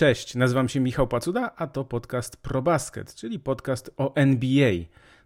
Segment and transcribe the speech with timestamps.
[0.00, 4.72] Cześć, nazywam się Michał Pacuda, a to podcast ProBasket, czyli podcast o NBA.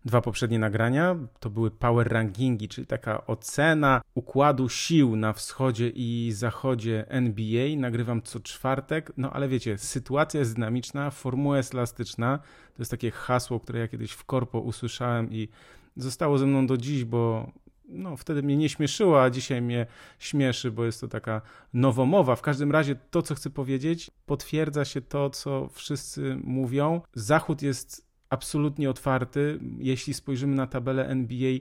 [0.04, 6.32] Dwa poprzednie nagrania to były power rankingi, czyli taka ocena układu sił na wschodzie i
[6.32, 7.76] zachodzie NBA.
[7.76, 12.38] Nagrywam co czwartek, no ale wiecie, sytuacja jest dynamiczna, formuła jest elastyczna.
[12.76, 15.48] To jest takie hasło, które ja kiedyś w korpo usłyszałem i
[15.96, 17.52] zostało ze mną do dziś, bo
[17.94, 19.86] no, wtedy mnie nie śmieszyło, a dzisiaj mnie
[20.18, 21.40] śmieszy, bo jest to taka
[21.72, 22.36] nowomowa.
[22.36, 27.00] W każdym razie to, co chcę powiedzieć, potwierdza się to, co wszyscy mówią.
[27.14, 29.60] Zachód jest absolutnie otwarty.
[29.78, 31.58] Jeśli spojrzymy na tabelę NBA,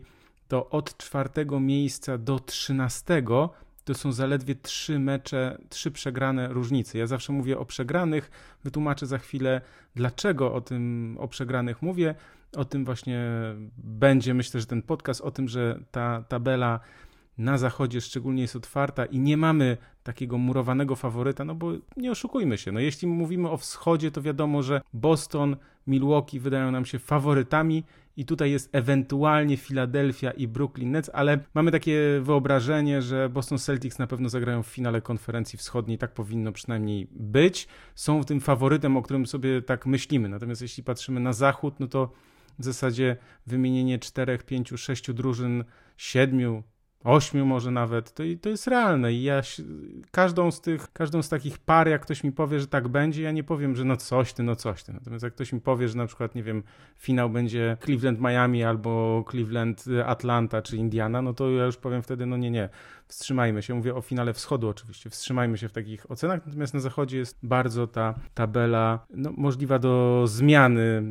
[0.48, 3.50] to od czwartego miejsca do trzynastego
[3.86, 6.98] to są zaledwie trzy mecze, trzy przegrane różnice.
[6.98, 8.32] Ja zawsze mówię o przegranych,
[8.64, 9.62] wytłumaczę za chwilę,
[9.96, 12.16] dlaczego o tym o przegranych mówię.
[12.56, 13.30] O tym właśnie
[13.78, 16.80] będzie, myślę, że ten podcast, o tym, że ta tabela
[17.38, 22.58] na zachodzie szczególnie jest otwarta i nie mamy takiego murowanego faworyta, no bo nie oszukujmy
[22.58, 25.56] się, no jeśli mówimy o wschodzie, to wiadomo, że Boston,
[25.88, 27.84] Milwaukee wydają nam się faworytami
[28.17, 34.00] i tutaj jest ewentualnie Philadelphia i Brooklyn Nets, ale mamy takie wyobrażenie, że Boston Celtics
[34.00, 37.67] na pewno zagrają w finale konferencji wschodniej, tak powinno przynajmniej być.
[37.95, 40.30] Są tym faworytem, o którym sobie tak myślimy.
[40.30, 42.11] Natomiast jeśli patrzymy na zachód, no to
[42.59, 43.17] w zasadzie
[43.48, 45.64] wymienienie czterech, pięciu, sześciu drużyn,
[45.98, 46.64] siedmiu,
[47.04, 49.42] ośmiu może nawet, to, to jest realne i ja
[50.12, 53.32] każdą z tych, każdą z takich par, jak ktoś mi powie, że tak będzie, ja
[53.32, 54.94] nie powiem, że no coś ty, no coś ty.
[54.94, 56.64] Natomiast jak ktoś mi powie, że na przykład, nie wiem,
[56.98, 62.52] finał będzie Cleveland-Miami albo Cleveland-Atlanta czy Indiana, no to ja już powiem wtedy, no nie,
[62.52, 62.70] nie,
[63.08, 63.73] wstrzymajmy się.
[63.73, 67.88] Mówię o finale wschodu oczywiście, wstrzymajmy się w takich ocenach, natomiast na zachodzie jest bardzo
[67.88, 71.04] ta tabela no, możliwa do zmiany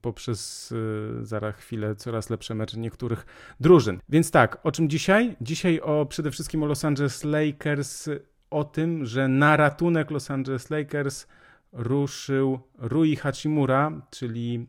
[0.00, 3.26] poprzez yy, zaraz chwilę coraz lepsze mecze niektórych
[3.60, 4.00] drużyn.
[4.08, 5.36] Więc tak, o czym dzisiaj?
[5.40, 8.08] Dzisiaj o przede wszystkim o Los Angeles Lakers,
[8.50, 11.26] o tym, że na ratunek Los Angeles Lakers
[11.72, 14.66] ruszył Rui Hachimura, czyli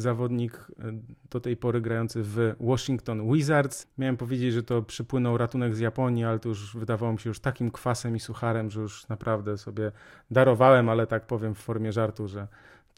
[0.00, 0.92] zawodnik e,
[1.30, 3.86] do tej pory grający w Washington Wizards.
[3.98, 7.40] Miałem powiedzieć, że to przypłynął ratunek z Japonii, ale to już wydawało mi się już
[7.40, 9.92] takim kwasem i sucharem, że już naprawdę sobie
[10.30, 12.48] darowałem, ale tak powiem w formie żartu, że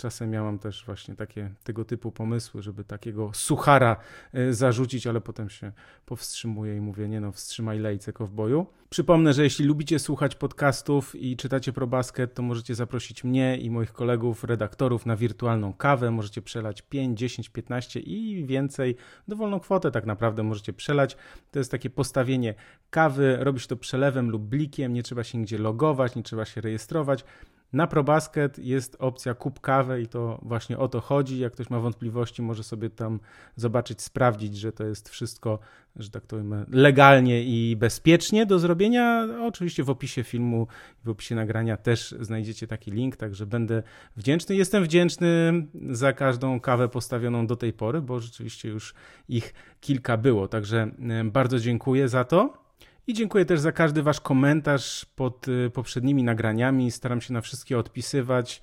[0.00, 3.96] Czasem ja mam też właśnie takie tego typu pomysły, żeby takiego suchara
[4.34, 5.72] y, zarzucić, ale potem się
[6.06, 8.66] powstrzymuję i mówię, nie no, wstrzymaj lejce kowboju.
[8.90, 13.92] Przypomnę, że jeśli lubicie słuchać podcastów i czytacie ProBasket, to możecie zaprosić mnie i moich
[13.92, 16.10] kolegów, redaktorów na wirtualną kawę.
[16.10, 18.96] Możecie przelać 5, 10, 15 i więcej.
[19.28, 21.16] Dowolną kwotę tak naprawdę możecie przelać.
[21.50, 22.54] To jest takie postawienie
[22.90, 23.36] kawy.
[23.40, 27.24] Robisz to przelewem lub blikiem, nie trzeba się nigdzie logować, nie trzeba się rejestrować.
[27.72, 31.38] Na ProBasket jest opcja kup kawę i to właśnie o to chodzi.
[31.38, 33.20] Jak ktoś ma wątpliwości, może sobie tam
[33.56, 35.58] zobaczyć, sprawdzić, że to jest wszystko,
[35.96, 39.28] że tak to powiem, legalnie i bezpiecznie do zrobienia.
[39.40, 40.66] Oczywiście w opisie filmu,
[41.04, 43.82] w opisie nagrania też znajdziecie taki link, także będę
[44.16, 44.56] wdzięczny.
[44.56, 45.52] Jestem wdzięczny
[45.90, 48.94] za każdą kawę postawioną do tej pory, bo rzeczywiście już
[49.28, 50.90] ich kilka było, także
[51.24, 52.69] bardzo dziękuję za to.
[53.10, 56.90] I dziękuję też za każdy Wasz komentarz pod y, poprzednimi nagraniami.
[56.90, 58.60] Staram się na wszystkie odpisywać.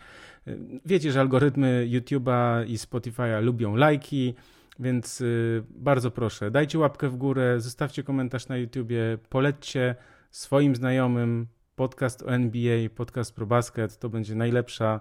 [0.47, 4.33] Y, wiecie, że algorytmy YouTube'a i Spotify'a lubią lajki,
[4.79, 9.95] więc y, bardzo proszę, dajcie łapkę w górę, zostawcie komentarz na YouTubie, polećcie
[10.31, 13.99] swoim znajomym podcast o NBA, podcast Pro Basket.
[13.99, 14.99] To będzie najlepsza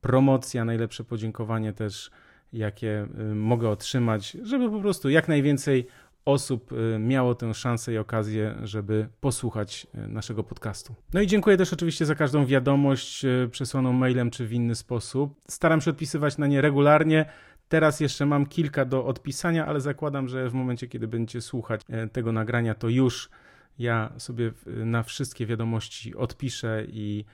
[0.00, 2.10] promocja, najlepsze podziękowanie też,
[2.52, 5.86] jakie mogę otrzymać, żeby po prostu jak najwięcej
[6.24, 10.94] osób y, miało tę szansę i okazję, żeby posłuchać y, naszego podcastu.
[11.14, 15.40] No i dziękuję też oczywiście za każdą wiadomość y, przesłaną mailem czy w inny sposób.
[15.48, 17.26] Staram się odpisywać na nie regularnie.
[17.68, 21.80] Teraz jeszcze mam kilka do odpisania, ale zakładam, że w momencie, kiedy będziecie słuchać
[22.12, 23.30] tego nagrania, to już
[23.78, 27.24] ja sobie na wszystkie wiadomości odpiszę i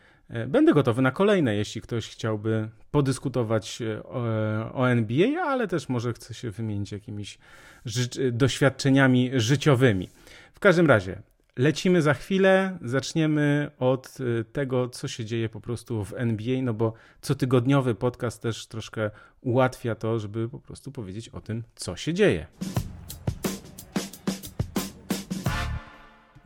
[0.48, 4.20] będę gotowy na kolejne, jeśli ktoś chciałby podyskutować e, o,
[4.74, 7.38] o NBA, ale też może chce się wymienić jakimiś
[7.84, 10.08] ży doświadczeniami życiowymi.
[10.54, 11.22] W każdym razie,
[11.56, 12.78] lecimy za chwilę.
[12.82, 18.42] Zaczniemy od e, tego, co się dzieje po prostu w NBA, no bo cotygodniowy podcast
[18.42, 22.46] też troszkę ułatwia to, żeby po prostu powiedzieć o tym, co się dzieje.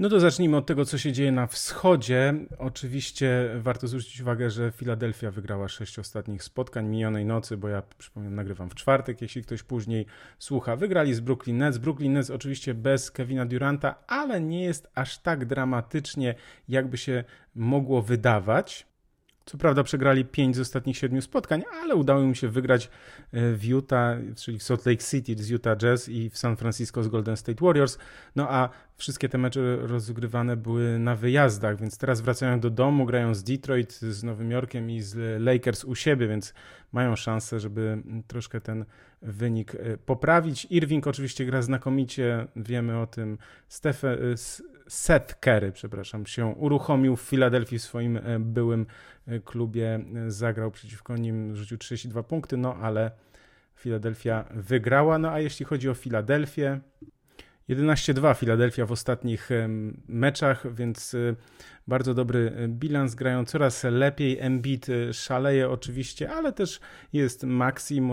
[0.01, 2.35] No to zacznijmy od tego, co się dzieje na wschodzie.
[2.59, 8.31] Oczywiście warto zwrócić uwagę, że Filadelfia wygrała sześć ostatnich spotkań minionej nocy, bo ja przypomnę,
[8.31, 10.07] nagrywam w czwartek, jeśli ktoś później
[10.39, 10.77] słucha.
[10.77, 11.79] Wygrali z Brooklyn Nets.
[11.79, 16.35] Brooklyn Nets oczywiście bez Kevina Duranta, ale nie jest aż tak dramatycznie,
[16.69, 17.25] jakby się
[17.55, 18.87] mogło wydawać.
[19.45, 22.91] Co prawda przegrali 5 z ostatnich 7 spotkań, ale udało im się wygrać
[23.33, 27.03] e, w Utah, czyli w Salt Lake City z Utah Jazz i w San Francisco
[27.03, 27.99] z Golden State Warriors.
[28.37, 28.69] No a
[29.01, 33.93] wszystkie te mecze rozgrywane były na wyjazdach, więc teraz wracają do domu, grają z Detroit,
[33.93, 36.55] z Nowym Jorkiem i z Lakers u siebie, więc
[36.93, 38.85] mają szansę, żeby troszkę ten
[39.23, 40.67] wynik e, poprawić.
[40.71, 43.39] Irving oczywiście gra znakomicie, wiemy o tym.
[43.69, 44.19] Stephen,
[44.89, 48.87] Seth Curry, przepraszam, się uruchomił w Filadelfii w swoim e, byłym
[49.27, 53.11] e, klubie, zagrał przeciwko nim, rzucił 32 punkty, no ale
[53.75, 55.19] Filadelfia wygrała.
[55.19, 56.81] No a jeśli chodzi o Filadelfię,
[57.71, 59.51] 11-2 Filadelfia w ostatnich
[60.09, 61.37] meczach, więc y,
[61.89, 64.39] bardzo dobry y, bilans, grają coraz lepiej.
[64.41, 66.81] Embiid y, szaleje oczywiście, ale też
[67.13, 68.11] jest Maxim,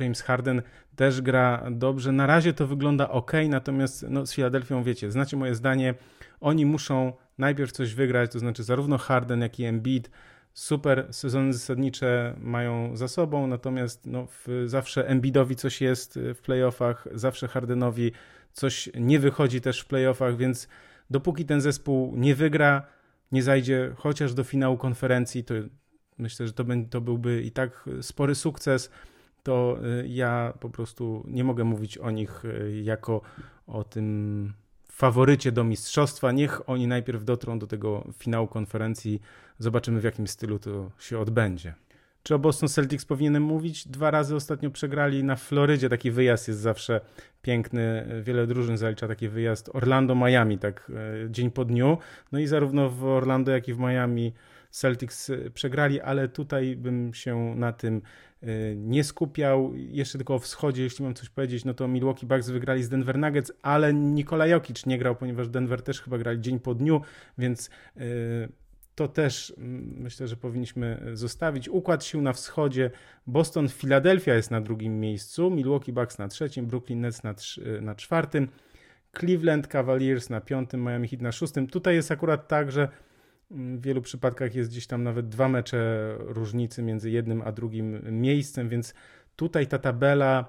[0.00, 0.62] James Harden
[0.96, 2.12] też gra dobrze.
[2.12, 5.94] Na razie to wygląda ok, natomiast no, z Filadelfią wiecie, znacie moje zdanie,
[6.40, 10.10] oni muszą najpierw coś wygrać, to znaczy zarówno Harden, jak i Embiid
[10.52, 17.08] super sezony zasadnicze mają za sobą, natomiast no, w, zawsze Embiidowi coś jest w playoffach,
[17.12, 18.12] zawsze Hardenowi
[18.52, 20.68] coś nie wychodzi też w playoffach, więc
[21.10, 22.86] dopóki ten zespół nie wygra,
[23.32, 25.54] nie zajdzie chociaż do finału konferencji, to
[26.18, 28.90] myślę, że to, to byłby i tak spory sukces.
[29.42, 33.20] To y, ja po prostu nie mogę mówić o nich y, jako
[33.66, 34.52] o tym
[34.92, 36.32] faworycie do mistrzostwa.
[36.32, 39.20] Niech oni najpierw dotrą do tego finału konferencji.
[39.58, 41.74] Zobaczymy, w jakim stylu to się odbędzie.
[42.22, 43.88] Czy o Boston Celtics powinienem mówić?
[43.88, 45.88] Dwa razy ostatnio przegrali na Florydzie.
[45.88, 47.00] Taki wyjazd jest zawsze
[47.42, 48.06] piękny.
[48.22, 49.70] Wiele drużyn zalicza taki wyjazd.
[49.72, 50.92] Orlando-Miami, tak
[51.24, 51.98] e, dzień po dniu.
[52.32, 54.32] No i zarówno w Orlando, jak i w Miami
[54.70, 58.02] Celtics e, przegrali, ale tutaj bym się na tym
[58.42, 59.72] e, nie skupiał.
[59.74, 63.18] Jeszcze tylko o wschodzie, jeśli mam coś powiedzieć, no to Milwaukee Bucks wygrali z Denver
[63.18, 67.00] Nuggets, ale Nikola Jokic nie grał, ponieważ Denver też chyba grali dzień po dniu,
[67.38, 67.70] więc
[68.94, 71.68] to też mm, myślę, że powinniśmy zostawić.
[71.68, 72.90] Układ sił na wschodzie.
[73.26, 77.34] Boston, Philadelphia jest na drugim miejscu, Milwaukee Bucks na trzecim, Brooklyn Nets na,
[77.80, 78.48] na czwartym,
[79.18, 81.66] Cleveland Cavaliers na piątym, Miami Heat na szóstym.
[81.66, 82.88] Tutaj jest akurat tak, że
[83.50, 88.68] w wielu przypadkach jest gdzieś tam nawet dwa mecze różnicy między jednym a drugim miejscem,
[88.68, 88.94] więc
[89.36, 90.48] tutaj ta tabela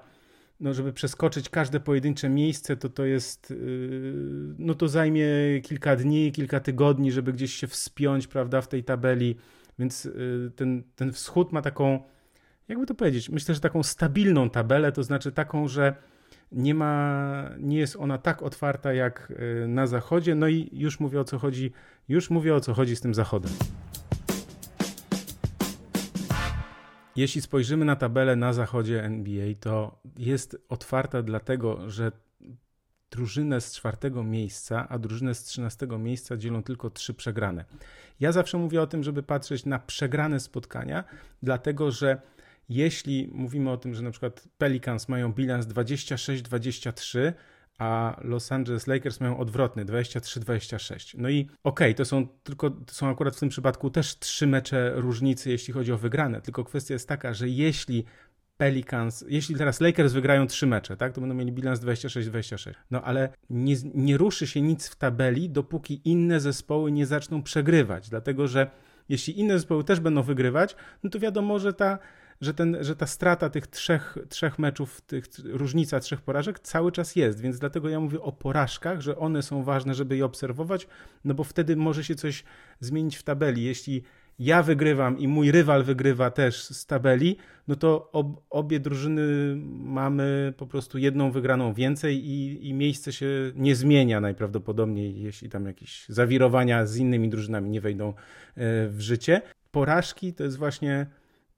[0.62, 5.26] no, żeby przeskoczyć każde pojedyncze miejsce, to to jest, yy, no to zajmie
[5.62, 9.36] kilka dni, kilka tygodni, żeby gdzieś się wspiąć, prawda, w tej tabeli,
[9.78, 12.02] więc yy, ten, ten wschód ma taką,
[12.68, 15.94] jakby to powiedzieć, myślę, że taką stabilną tabelę, to znaczy taką, że
[16.52, 21.20] nie ma, nie jest ona tak otwarta jak yy, na zachodzie, no i już mówię
[21.20, 21.72] o co chodzi,
[22.08, 23.52] już mówię o co chodzi z tym zachodem.
[27.16, 32.12] Jeśli spojrzymy na tabelę na zachodzie NBA, to jest otwarta dlatego, że
[33.10, 37.64] drużynę z czwartego miejsca, a drużynę z trzynastego miejsca dzielą tylko trzy przegrane.
[38.20, 41.04] Ja zawsze mówię o tym, żeby patrzeć na przegrane spotkania,
[41.42, 42.20] dlatego że
[42.68, 47.32] jeśli mówimy o tym, że na przykład Pelicans mają bilans 26-23,
[47.82, 51.14] a Los Angeles Lakers mają odwrotny 23-26.
[51.18, 54.46] No i okej, okay, to są tylko to są akurat w tym przypadku też trzy
[54.46, 56.40] mecze różnicy, jeśli chodzi o wygrane.
[56.40, 58.04] Tylko kwestia jest taka, że jeśli
[58.56, 62.74] Pelicans, jeśli teraz Lakers wygrają trzy mecze, tak, to będą mieli bilans 26-26.
[62.90, 68.08] No ale nie, nie ruszy się nic w tabeli, dopóki inne zespoły nie zaczną przegrywać,
[68.08, 68.70] dlatego że
[69.08, 71.98] jeśli inne zespoły też będą wygrywać, no to wiadomo, że ta
[72.42, 77.16] że, ten, że ta strata tych trzech, trzech meczów, tych, różnica trzech porażek cały czas
[77.16, 80.86] jest, więc dlatego ja mówię o porażkach, że one są ważne, żeby je obserwować,
[81.24, 82.44] no bo wtedy może się coś
[82.80, 83.64] zmienić w tabeli.
[83.64, 84.02] Jeśli
[84.38, 87.36] ja wygrywam i mój rywal wygrywa też z tabeli,
[87.68, 93.26] no to ob, obie drużyny mamy po prostu jedną wygraną więcej i, i miejsce się
[93.54, 98.14] nie zmienia najprawdopodobniej, jeśli tam jakieś zawirowania z innymi drużynami nie wejdą e,
[98.88, 99.42] w życie.
[99.70, 101.06] Porażki to jest właśnie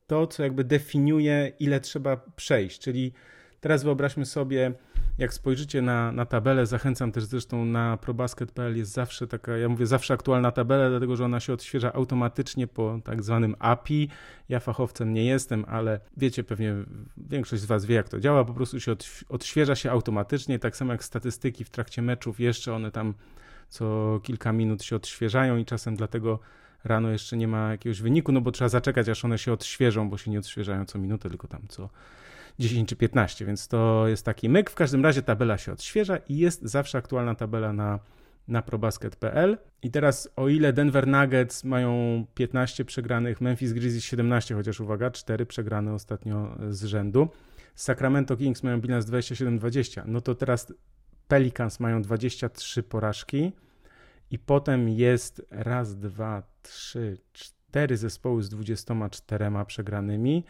[0.07, 2.81] to, co jakby definiuje, ile trzeba przejść.
[2.81, 3.13] Czyli
[3.61, 4.73] teraz wyobraźmy sobie,
[5.19, 9.87] jak spojrzycie na, na tabelę, zachęcam też zresztą na probasket.pl jest zawsze taka, ja mówię
[9.87, 14.09] zawsze aktualna tabela, dlatego że ona się odświeża automatycznie po tak zwanym API.
[14.49, 16.75] Ja fachowcem nie jestem, ale wiecie, pewnie
[17.17, 18.97] większość z Was wie, jak to działa, po prostu się
[19.29, 23.15] odświeża się automatycznie, tak samo jak statystyki w trakcie meczów, jeszcze one tam
[23.69, 26.39] co kilka minut się odświeżają i czasem dlatego
[26.85, 30.19] rano jeszcze nie ma jakiegoś wyniku, no bo trzeba zaczekać, aż one się odświeżą, bo
[30.19, 31.89] się nie odświeżają co minutę, tylko tam co
[32.59, 34.71] 10 czy 15, więc to jest taki myk.
[34.71, 37.99] W każdym razie tabela się odświeża i jest zawsze aktualna tabela na,
[38.49, 39.59] na probasket.pl.
[39.83, 45.47] I teraz o ile Denver Nuggets mają 15 przegranych, Memphis Grizzlies 17, chociaż uwaga, 4
[45.47, 47.29] przegrane ostatnio z rzędu,
[47.75, 50.73] Sacramento Kings mają bilans 27-20, no to teraz
[51.29, 53.53] Pelicans mają 23 porażki,
[54.31, 60.45] i potem jest raz, dwa, trzy, cztery zespoły z 24 przegranymi.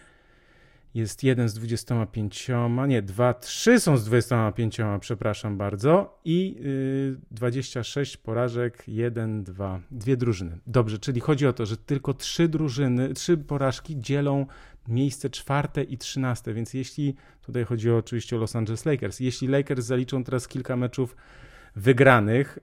[0.95, 2.51] jest jeden z 25,
[2.89, 10.17] nie, dwa, trzy są z 25, przepraszam bardzo, i yy, 26 porażek, jeden, dwa, dwie
[10.17, 10.59] drużyny.
[10.67, 14.47] Dobrze, czyli chodzi o to, że tylko trzy drużyny, trzy porażki dzielą
[14.89, 19.85] miejsce czwarte i trzynaste, więc jeśli, tutaj chodzi oczywiście o Los Angeles Lakers, jeśli Lakers
[19.87, 21.17] zaliczą teraz kilka meczów
[21.77, 22.59] wygranych,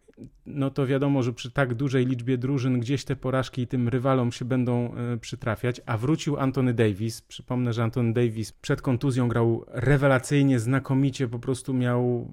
[0.45, 4.45] no to wiadomo, że przy tak dużej liczbie drużyn gdzieś te porażki tym rywalom się
[4.45, 7.21] będą e, przytrafiać, a wrócił Anthony Davis.
[7.21, 12.31] Przypomnę, że Anthony Davis przed kontuzją grał rewelacyjnie, znakomicie, po prostu miał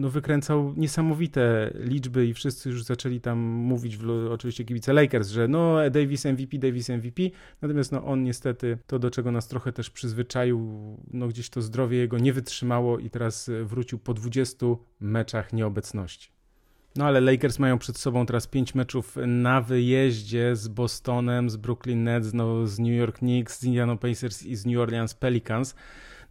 [0.00, 3.98] no, wykręcał niesamowite liczby i wszyscy już zaczęli tam mówić,
[4.30, 7.22] oczywiście kibice Lakers, że no Davis MVP, Davis MVP,
[7.62, 10.68] natomiast no on niestety to, do czego nas trochę też przyzwyczaił,
[11.12, 14.66] no gdzieś to zdrowie jego nie wytrzymało i teraz wrócił po 20
[15.00, 16.38] meczach nieobecności.
[16.96, 22.04] No ale Lakers mają przed sobą teraz pięć meczów na wyjeździe z Bostonem, z Brooklyn
[22.04, 25.74] Nets, no, z New York Knicks, z Indiana Pacers i z New Orleans Pelicans.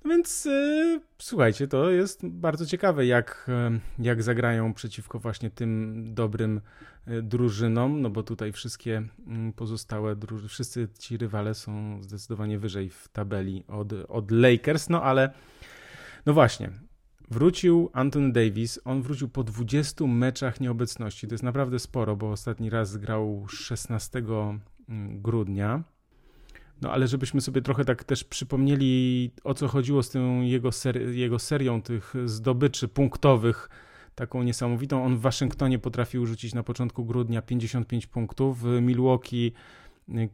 [0.03, 6.03] No więc yy, słuchajcie, to jest bardzo ciekawe, jak, yy, jak zagrają przeciwko właśnie tym
[6.13, 6.61] dobrym
[7.07, 12.89] yy, drużynom, no bo tutaj wszystkie mm, pozostałe drużyny, wszyscy ci rywale są zdecydowanie wyżej
[12.89, 15.33] w tabeli od, od Lakers, no ale
[16.25, 16.69] no właśnie,
[17.31, 21.27] Wrócił Anthony Davis, on wrócił po 20 meczach nieobecności.
[21.27, 25.83] To jest naprawdę sporo, bo ostatni raz grał 16 mm, grudnia.
[26.81, 31.01] No ale żebyśmy sobie trochę tak też przypomnieli, o co chodziło z tą jego, ser
[31.01, 33.69] jego serią tych zdobyczy punktowych,
[34.15, 35.05] taką niesamowitą.
[35.05, 39.53] On w Waszyngtonie potrafił rzucić na początku grudnia 55 punktów, w Milwaukee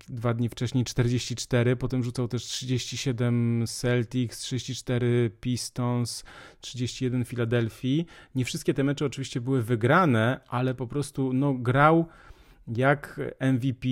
[0.09, 6.23] dwa dni wcześniej 44, potem rzucał też 37 Celtics, 34 Pistons,
[6.61, 8.03] 31 Philadelphia.
[8.35, 12.05] Nie wszystkie te mecze oczywiście były wygrane, ale po prostu no, grał
[12.67, 13.87] jak MVP.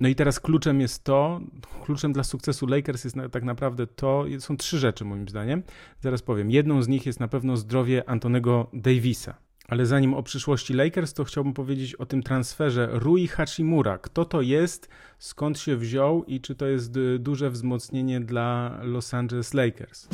[0.00, 1.40] No i teraz kluczem jest to,
[1.84, 5.62] kluczem dla sukcesu Lakers jest tak naprawdę to, są trzy rzeczy moim zdaniem.
[6.00, 6.50] Zaraz powiem.
[6.50, 9.34] Jedną z nich jest na pewno zdrowie Antonego Davisa.
[9.68, 13.98] Ale zanim o przyszłości Lakers, to chciałbym powiedzieć o tym transferze Rui Hachimura.
[13.98, 19.54] Kto to jest, skąd się wziął i czy to jest duże wzmocnienie dla Los Angeles
[19.54, 20.08] Lakers?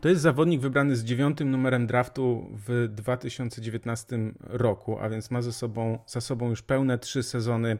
[0.00, 5.98] To jest zawodnik wybrany z dziewiątym numerem draftu w 2019 roku, a więc ma sobą,
[6.06, 7.78] za sobą już pełne trzy sezony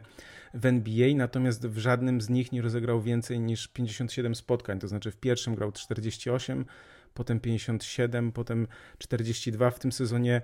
[0.53, 5.11] w NBA, natomiast w żadnym z nich nie rozegrał więcej niż 57 spotkań, to znaczy
[5.11, 6.65] w pierwszym grał 48,
[7.13, 10.41] potem 57, potem 42 w tym sezonie.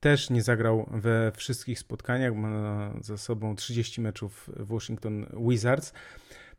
[0.00, 5.92] Też nie zagrał we wszystkich spotkaniach, ma za sobą 30 meczów w Washington Wizards.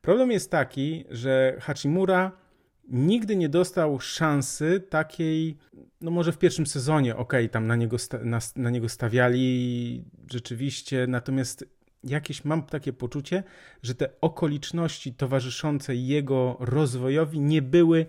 [0.01, 2.45] Problem jest taki, że Hachimura
[2.89, 5.58] nigdy nie dostał szansy takiej,
[6.01, 11.65] no może w pierwszym sezonie, ok, tam na niego, na, na niego stawiali rzeczywiście, natomiast
[12.04, 13.44] jakieś mam takie poczucie,
[13.84, 18.06] że te okoliczności towarzyszące jego rozwojowi nie były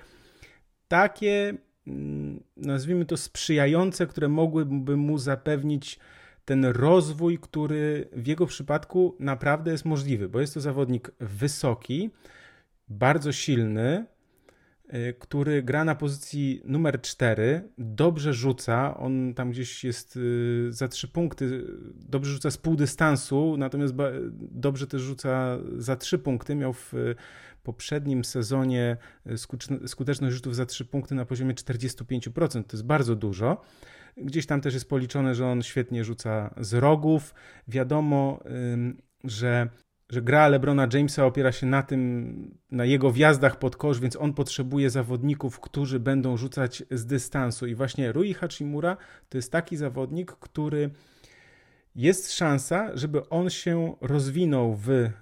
[0.89, 1.55] takie,
[1.87, 5.99] mm, nazwijmy to, sprzyjające, które mogłyby mu zapewnić
[6.45, 12.11] ten rozwój, który w jego przypadku naprawdę jest możliwy, bo jest to zawodnik wysoki,
[12.89, 14.07] bardzo silny,
[15.19, 21.09] który gra na pozycji numer 4, dobrze rzuca, on tam gdzieś jest y, za trzy
[21.09, 21.65] punkty,
[21.95, 23.95] dobrze rzuca z pół dystansu, natomiast
[24.41, 26.93] dobrze też rzuca za trzy punkty, miał w
[27.63, 28.97] poprzednim sezonie
[29.87, 32.65] skuteczność rzutów za 3 punkty na poziomie 45%.
[32.65, 33.63] To jest bardzo dużo.
[34.17, 37.35] Gdzieś tam też jest policzone, że on świetnie rzuca z rogów.
[37.69, 38.41] Wiadomo,
[39.25, 39.69] że,
[40.11, 44.35] że gra Lebrona Jamesa opiera się na tym, na jego wjazdach pod kosz, więc on
[44.35, 47.67] potrzebuje zawodników, którzy będą rzucać z dystansu.
[47.67, 48.97] I właśnie Rui Hachimura
[49.29, 50.91] to jest taki zawodnik, który
[51.97, 55.13] jest szansa, żeby on się rozwinął w y,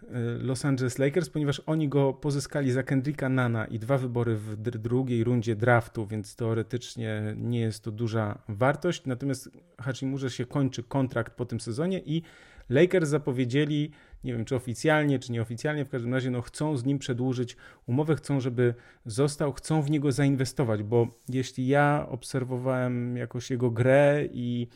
[0.41, 5.25] Los Angeles Lakers, ponieważ oni go pozyskali za Kendricka Nana i dwa wybory w drugiej
[5.25, 9.07] rundzie draftu, więc teoretycznie nie jest to duża wartość.
[9.07, 9.51] Natomiast
[9.81, 12.23] Hachimurze się kończy kontrakt po tym sezonie i
[12.69, 13.91] Lakers zapowiedzieli,
[14.25, 18.17] nie wiem czy oficjalnie, czy nieoficjalnie, w każdym razie no, chcą z nim przedłużyć umowę,
[18.17, 18.75] chcą, żeby
[19.07, 24.69] został, chcą w niego zainwestować, bo jeśli ja obserwowałem jakoś jego grę i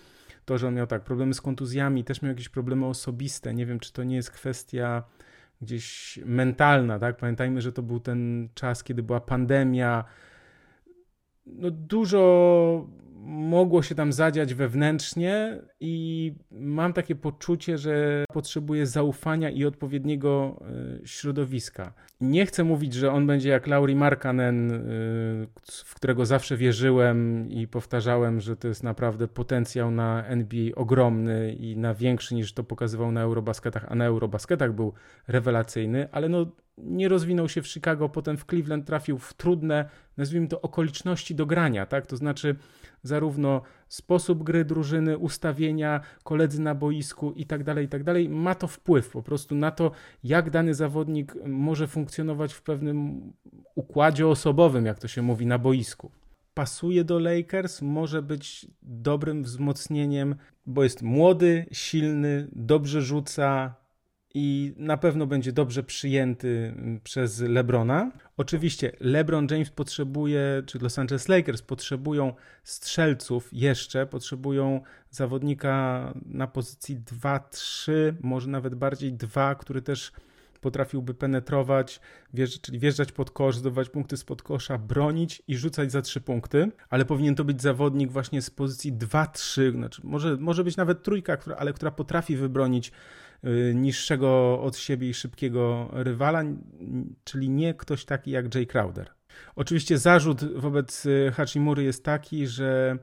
[0.44, 3.54] to, że on miał tak problemy z kontuzjami, też miał jakieś problemy osobiste.
[3.54, 5.02] Nie wiem, czy to nie jest kwestia
[5.60, 7.16] gdzieś mentalna, tak?
[7.16, 10.04] Pamiętajmy, że to był ten czas, kiedy była pandemia.
[11.46, 12.86] No dużo
[13.26, 20.60] mogło się tam zadziać wewnętrznie i mam takie poczucie, że potrzebuje zaufania i odpowiedniego
[21.02, 21.92] e, środowiska.
[22.20, 24.78] Nie chcę mówić, że on będzie jak Lauri Markanen, e,
[25.84, 31.76] w którego zawsze wierzyłem i powtarzałem, że to jest naprawdę potencjał na NBA ogromny i
[31.76, 34.92] na większy niż to pokazywał na Eurobasketach, a na Eurobasketach był
[35.28, 36.46] rewelacyjny, ale no
[36.82, 41.46] nie rozwinął się w Chicago, potem w Cleveland trafił w trudne, nazwijmy to, okoliczności do
[41.46, 42.06] grania, tak?
[42.06, 42.56] To znaczy
[43.02, 48.54] zarówno sposób gry drużyny, ustawienia, koledzy na boisku i tak dalej, i tak dalej, ma
[48.54, 49.90] to wpływ po prostu na to,
[50.24, 53.20] jak dany zawodnik może funkcjonować w pewnym
[53.74, 56.10] układzie osobowym, jak to się mówi, na boisku.
[56.54, 60.34] Pasuje do Lakers, może być dobrym wzmocnieniem,
[60.66, 63.74] bo jest młody, silny, dobrze rzuca,
[64.34, 68.12] i na pewno będzie dobrze przyjęty mm, przez LeBrona.
[68.36, 72.32] Oczywiście LeBron James potrzebuje, czy Los Angeles Lakers potrzebują
[72.64, 74.80] strzelców jeszcze, potrzebują
[75.10, 80.12] zawodnika na pozycji 2-3, może nawet bardziej 2, który też
[80.60, 82.00] potrafiłby penetrować,
[82.62, 87.04] czyli wjeżdżać pod kosz, zdobywać punkty spod kosza, bronić i rzucać za trzy punkty, ale
[87.04, 91.56] powinien to być zawodnik właśnie z pozycji 2-3, znaczy może, może być nawet trójka, która,
[91.56, 92.92] ale która potrafi wybronić
[93.44, 96.42] Y, niższego od siebie i szybkiego rywala,
[97.24, 99.10] czyli nie ktoś taki jak Jay Crowder.
[99.56, 102.98] Oczywiście zarzut wobec y, Hachimury jest taki, że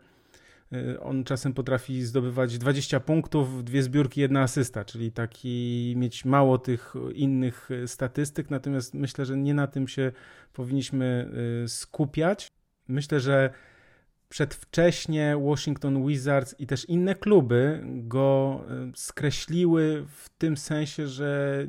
[0.99, 6.93] on czasem potrafi zdobywać 20 punktów, dwie zbiórki, jedna asysta, czyli taki mieć mało tych
[7.13, 10.11] innych statystyk, natomiast myślę, że nie na tym się
[10.53, 11.31] powinniśmy
[11.67, 12.47] skupiać.
[12.87, 13.49] Myślę, że
[14.29, 18.61] przedwcześnie Washington Wizards i też inne kluby go
[18.95, 21.63] skreśliły w tym sensie, że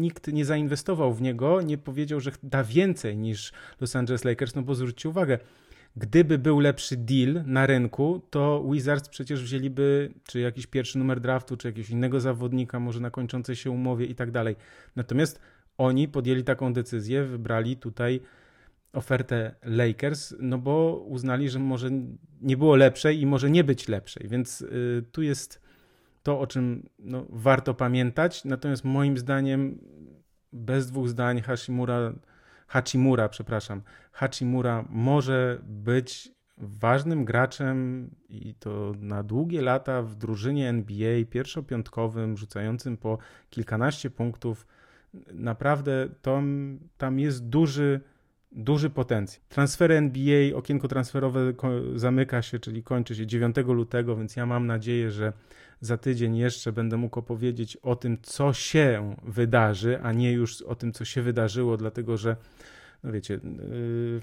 [0.00, 4.62] nikt nie zainwestował w niego, nie powiedział, że da więcej niż Los Angeles Lakers, no
[4.62, 5.38] bo zwróćcie uwagę,
[5.98, 11.56] gdyby był lepszy deal na rynku, to Wizards przecież wzięliby czy jakiś pierwszy numer draftu,
[11.56, 14.56] czy jakiegoś innego zawodnika, może na kończącej się umowie i tak dalej.
[14.96, 15.40] Natomiast
[15.78, 18.20] oni podjęli taką decyzję, wybrali tutaj
[18.92, 21.90] ofertę Lakers, no bo uznali, że może
[22.40, 25.60] nie było lepszej i może nie być lepszej, więc y, tu jest
[26.22, 28.44] to, o czym no, warto pamiętać.
[28.44, 29.78] Natomiast moim zdaniem,
[30.52, 32.12] bez dwóch zdań, Hashimura,
[32.68, 33.82] Hachimura, przepraszam,
[34.12, 42.96] Hachimura może być ważnym graczem i to na długie lata w drużynie NBA, pierwszopiątkowym, rzucającym
[42.96, 43.18] po
[43.50, 44.66] kilkanaście punktów.
[45.32, 48.00] Naprawdę tam, tam jest duży
[48.52, 49.42] duży potencjał.
[49.48, 51.52] Transfery NBA, okienko transferowe
[51.94, 55.32] zamyka się, czyli kończy się 9 lutego, więc ja mam nadzieję, że
[55.80, 60.74] za tydzień jeszcze będę mógł opowiedzieć o tym, co się wydarzy, a nie już o
[60.74, 62.36] tym, co się wydarzyło, dlatego że,
[63.04, 64.20] no wiecie, yy,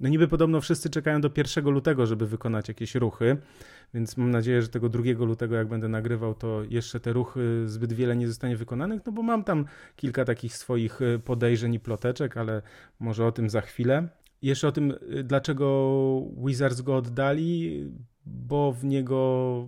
[0.00, 3.36] no niby podobno wszyscy czekają do 1 lutego, żeby wykonać jakieś ruchy,
[3.94, 7.92] więc mam nadzieję, że tego 2 lutego, jak będę nagrywał, to jeszcze te ruchy zbyt
[7.92, 9.64] wiele nie zostanie wykonanych, no bo mam tam
[9.96, 12.62] kilka takich swoich y, podejrzeń i ploteczek, ale
[13.00, 14.08] może o tym za chwilę.
[14.42, 17.84] Jeszcze o tym, y, dlaczego Wizards go oddali,
[18.26, 19.66] bo w niego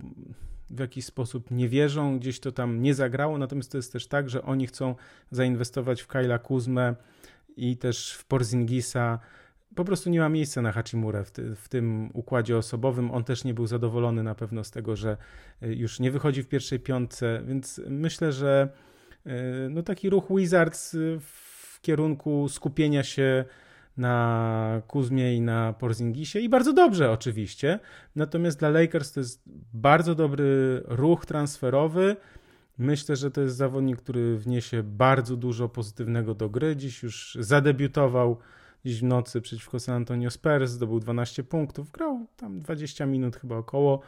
[0.69, 4.29] w jakiś sposób nie wierzą, gdzieś to tam nie zagrało, natomiast to jest też tak,
[4.29, 4.95] że oni chcą
[5.31, 6.95] zainwestować w Kyla Kuzmę
[7.55, 9.19] i też w Porzingisa,
[9.75, 13.11] po prostu nie ma miejsca na Hachimurę w, ty, w, tym układzie osobowym.
[13.11, 15.17] On też nie był zadowolony na pewno z tego, że
[15.61, 18.69] e, już nie wychodzi w pierwszej piątce, więc myślę, że
[19.25, 19.33] e,
[19.69, 23.45] no taki ruch Wizards e, w kierunku skupienia się
[23.97, 27.79] na Kuzmie i na Porzingisie i bardzo dobrze oczywiście.
[28.15, 32.15] Natomiast dla Lakers to jest bardzo dobry ruch transferowy.
[32.77, 36.75] Myślę, że to jest zawodnik, który wniesie bardzo dużo pozytywnego do gry.
[36.75, 38.37] Dziś już zadebiutował
[38.85, 43.57] dziś w nocy przeciwko San Antonio Spurs, zdobył 12 punktów, grał tam 20 minut chyba
[43.57, 44.01] około.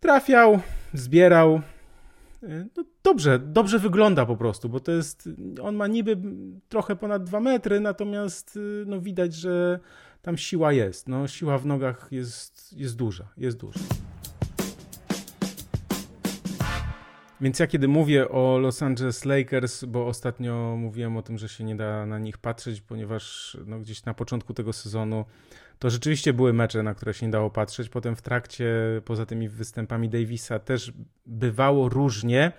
[0.00, 0.60] Trafiał,
[0.94, 1.60] zbierał.
[2.76, 5.28] No dobrze, dobrze wygląda po prostu, bo to jest,
[5.62, 6.16] on ma niby
[6.68, 9.80] trochę ponad 2 metry, natomiast no widać, że
[10.22, 11.08] tam siła jest.
[11.08, 13.80] No, siła w nogach jest, jest duża, jest duża.
[17.42, 21.64] Więc ja kiedy mówię o Los Angeles Lakers, bo ostatnio mówiłem o tym, że się
[21.64, 25.24] nie da na nich patrzeć, ponieważ no, gdzieś na początku tego sezonu
[25.78, 27.88] to rzeczywiście były mecze, na które się nie dało patrzeć.
[27.88, 28.66] Potem w trakcie,
[29.04, 30.92] poza tymi występami Davisa, też
[31.26, 32.52] bywało różnie.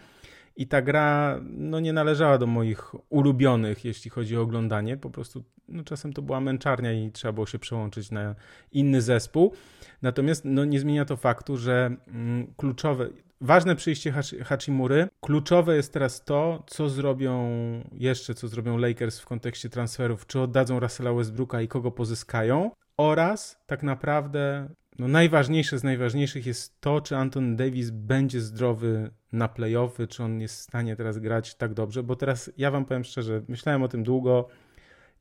[0.55, 4.97] I ta gra no, nie należała do moich ulubionych, jeśli chodzi o oglądanie.
[4.97, 8.35] Po prostu no, czasem to była męczarnia i trzeba było się przełączyć na
[8.71, 9.53] inny zespół.
[10.01, 13.09] Natomiast no, nie zmienia to faktu, że mm, kluczowe,
[13.43, 15.07] ważne przyjście Hachimury.
[15.21, 17.49] Kluczowe jest teraz to, co zrobią
[17.91, 23.59] jeszcze, co zrobią Lakers w kontekście transferów, czy oddadzą Russella Westbrooka i kogo pozyskają oraz
[23.65, 30.07] tak naprawdę no najważniejsze z najważniejszych jest to, czy Anton Davis będzie zdrowy na playoffy,
[30.07, 33.41] czy on jest w stanie teraz grać tak dobrze, bo teraz ja wam powiem szczerze,
[33.47, 34.47] myślałem o tym długo.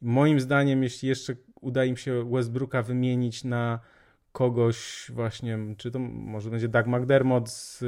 [0.01, 3.81] Moim zdaniem, jeśli jeszcze uda im się Westbrooka wymienić na
[4.33, 7.85] kogoś właśnie, czy to może będzie Doug McDermott z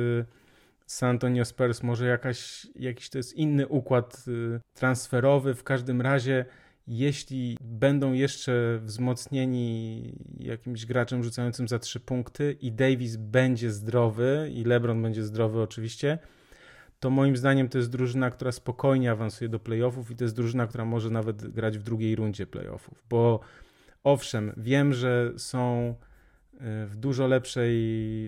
[0.87, 6.45] San Antonio Spurs, może jakaś, jakiś to jest inny układ y, transferowy, w każdym razie
[6.87, 10.03] jeśli będą jeszcze wzmocnieni
[10.39, 16.19] jakimś graczem rzucającym za trzy punkty i Davis będzie zdrowy i LeBron będzie zdrowy oczywiście,
[17.01, 20.67] to moim zdaniem to jest drużyna, która spokojnie awansuje do playoffów i to jest drużyna,
[20.67, 23.41] która może nawet grać w drugiej rundzie playoffów, bo
[24.05, 25.95] owszem, wiem, że są
[26.61, 27.77] w dużo lepszej,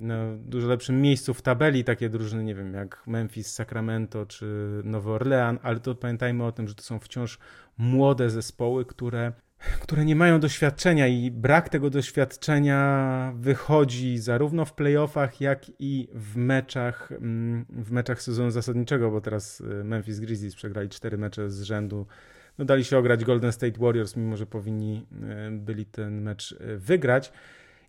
[0.02, 5.10] na dużo lepszym miejscu w tabeli takie drużyny, nie wiem, jak Memphis, Sacramento czy Nowy
[5.10, 7.38] Orlean, ale to pamiętajmy o tym, że to są wciąż
[7.78, 9.32] młode zespoły, które,
[9.80, 16.36] które nie mają doświadczenia i brak tego doświadczenia wychodzi zarówno w playoffach, jak i w
[16.36, 21.62] meczach, mm, w meczach sezonu zasadniczego, bo teraz y, Memphis Grizzlies przegrali cztery mecze z
[21.62, 22.06] rzędu.
[22.58, 25.06] No dali się ograć Golden State Warriors, mimo że powinni
[25.48, 27.32] y, byli ten mecz y, wygrać.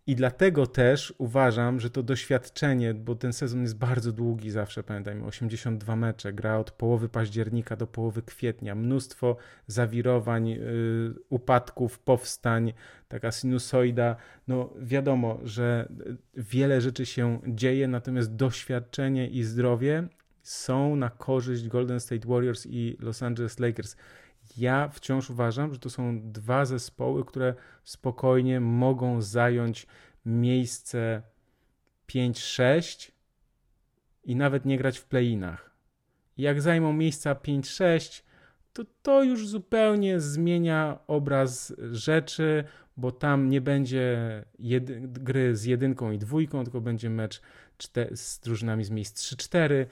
[0.07, 5.25] I dlatego też uważam, że to doświadczenie, bo ten sezon jest bardzo długi zawsze, pamiętajmy,
[5.25, 10.59] 82 mecze, gra od połowy października do połowy kwietnia, mnóstwo zawirowań, yy,
[11.29, 12.73] upadków, powstań,
[13.07, 14.15] taka sinusoida.
[14.47, 15.89] No wiadomo, że
[16.33, 20.07] wiele rzeczy się dzieje, natomiast doświadczenie i zdrowie
[20.41, 23.95] są na korzyść Golden State Warriors i Los Angeles Lakers
[24.57, 29.87] ja wciąż uważam, że to są dwa zespoły, które spokojnie mogą zająć
[30.25, 31.21] miejsce
[32.07, 33.11] 5-6
[34.23, 35.71] i nawet nie grać w play-inach.
[36.37, 38.23] Jak zajmą miejsca 5-6,
[38.73, 42.63] to to już zupełnie zmienia obraz rzeczy,
[42.97, 44.43] bo tam nie będzie
[44.99, 47.41] gry z jedynką i dwójką, tylko będzie mecz
[48.11, 49.85] z drużynami z miejsc 3-4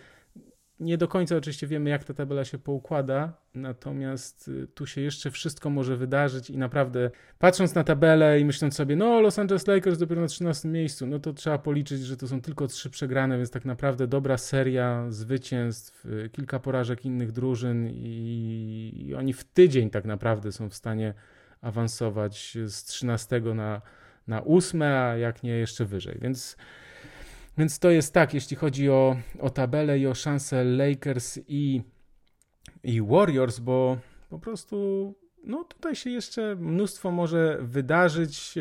[0.80, 5.32] nie do końca oczywiście wiemy, jak ta tabela się poukłada, natomiast y, tu się jeszcze
[5.32, 9.98] wszystko może wydarzyć i naprawdę patrząc na tabelę i myśląc sobie, no Los Angeles Lakers
[9.98, 13.52] dopiero na 13 miejscu, no to trzeba policzyć, że to są tylko trzy przegrane, więc
[13.52, 19.90] tak naprawdę dobra seria zwycięstw, y, kilka porażek innych drużyn i, i oni w tydzień
[19.90, 21.14] tak naprawdę są w stanie
[21.62, 23.82] awansować z 13 na,
[24.28, 26.58] na 8, a jak nie jeszcze wyżej, więc
[27.58, 31.82] więc to jest tak, jeśli chodzi o, o tabelę i o szanse Lakers i,
[32.84, 33.98] i Warriors, bo
[34.30, 35.14] po prostu
[35.44, 38.56] no tutaj się jeszcze mnóstwo może wydarzyć.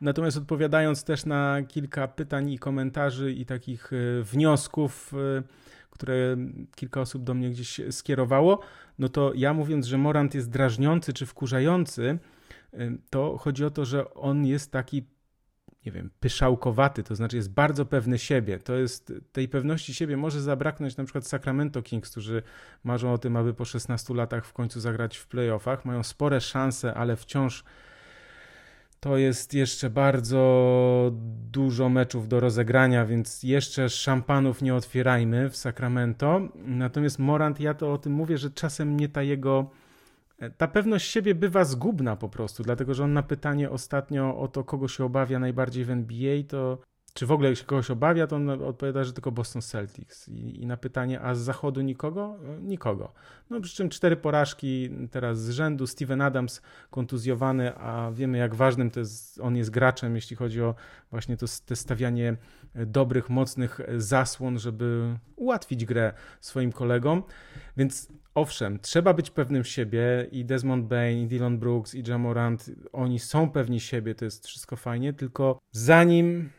[0.00, 5.42] Natomiast odpowiadając też na kilka pytań i komentarzy i takich e, wniosków, e,
[5.90, 6.36] które
[6.76, 8.60] kilka osób do mnie gdzieś skierowało,
[8.98, 12.18] no to ja mówiąc, że Morant jest drażniący czy wkurzający,
[13.10, 15.06] to chodzi o to, że on jest taki
[15.86, 18.58] nie wiem, pyszałkowaty, to znaczy jest bardzo pewny siebie.
[18.58, 22.42] To jest, tej pewności siebie może zabraknąć na przykład Sacramento Kings, którzy
[22.84, 25.84] marzą o tym, aby po 16 latach w końcu zagrać w playoffach.
[25.84, 27.64] Mają spore szanse, ale wciąż
[29.00, 31.12] to jest jeszcze bardzo
[31.52, 36.40] dużo meczów do rozegrania, więc jeszcze szampanów nie otwierajmy w Sacramento.
[36.54, 39.70] Natomiast Morant, ja to o tym mówię, że czasem nie ta jego
[40.56, 44.64] ta pewność siebie bywa zgubna po prostu, dlatego że on na pytanie ostatnio o to,
[44.64, 46.78] kogo się obawia najbardziej w NBA, to
[47.14, 50.28] czy w ogóle się kogoś obawia, to on odpowiada, że tylko Boston Celtics.
[50.28, 52.36] I, I, na pytanie, a z zachodu nikogo?
[52.60, 53.12] Nikogo.
[53.50, 55.86] No przy czym cztery porażki teraz z rzędu.
[55.86, 60.74] Steven Adams kontuzjowany, a wiemy jak ważnym to jest, on jest graczem, jeśli chodzi o
[61.10, 62.36] właśnie to, to stawianie
[62.74, 67.22] dobrych, mocnych zasłon, żeby ułatwić grę swoim kolegom.
[67.76, 73.18] Więc owszem, trzeba być pewnym siebie i Desmond Bain, i Dylan Brooks, i Jamorant, oni
[73.18, 76.50] są pewni siebie, to jest wszystko fajnie, tylko zanim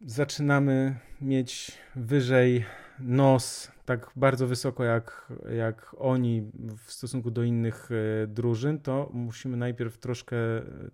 [0.00, 2.64] zaczynamy mieć wyżej
[2.98, 6.50] nos tak bardzo wysoko jak, jak oni
[6.86, 10.36] w stosunku do innych e, drużyn, to musimy najpierw troszkę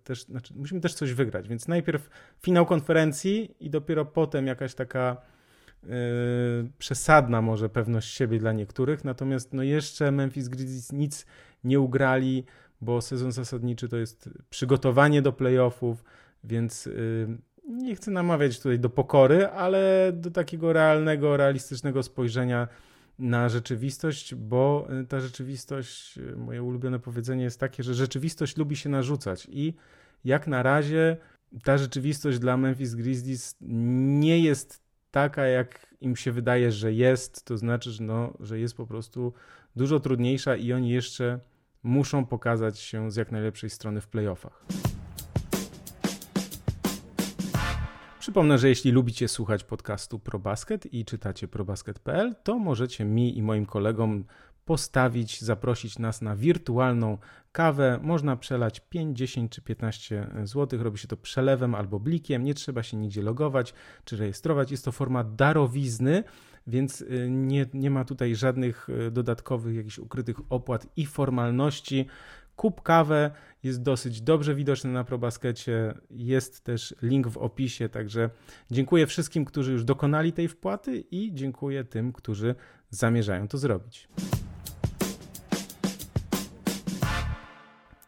[0.04, 2.08] też, znaczy musimy też coś wygrać, więc najpierw
[2.42, 5.16] finał konferencji i dopiero potem jakaś taka
[6.78, 11.26] przesadna może pewność siebie dla niektórych, natomiast no jeszcze Memphis Grizzlies nic
[11.64, 12.44] nie ugrali,
[12.80, 16.04] bo sezon zasadniczy to jest przygotowanie do playoffów,
[16.44, 22.68] więc yy, nie chcę namawiać tutaj do pokory, ale do takiego realnego, realistycznego spojrzenia
[23.18, 28.88] na rzeczywistość, bo y, ta rzeczywistość, moje ulubione powiedzenie jest takie, że rzeczywistość lubi się
[28.88, 29.74] narzucać i
[30.24, 31.16] jak na razie
[31.64, 34.82] ta rzeczywistość dla Memphis Grizzlies nie jest
[35.12, 39.32] taka, jak im się wydaje, że jest, to znaczy, że, no, że jest po prostu
[39.76, 41.40] dużo trudniejsza i oni jeszcze
[41.82, 44.64] muszą pokazać się z jak najlepszej strony w playoffach.
[48.20, 53.66] Przypomnę, że jeśli lubicie słuchać podcastu ProBasket i czytacie probasket.pl, to możecie mi i moim
[53.66, 54.24] kolegom
[54.64, 57.18] postawić, zaprosić nas na wirtualną
[57.52, 57.98] kawę.
[58.02, 60.82] Można przelać 5, 10 czy 15 zł.
[60.82, 62.44] Robi się to przelewem albo blikiem.
[62.44, 64.70] Nie trzeba się nigdzie logować czy rejestrować.
[64.70, 66.24] Jest to forma darowizny,
[66.66, 72.06] więc y, nie, nie ma tutaj żadnych y, dodatkowych jakichś ukrytych opłat i formalności.
[72.56, 73.30] Kup kawę,
[73.62, 75.94] jest dosyć dobrze widoczny na ProBaskecie.
[76.10, 78.30] Jest też link w opisie, także
[78.70, 82.54] dziękuję wszystkim, którzy już dokonali tej wpłaty i dziękuję tym, którzy
[82.90, 84.08] zamierzają to zrobić.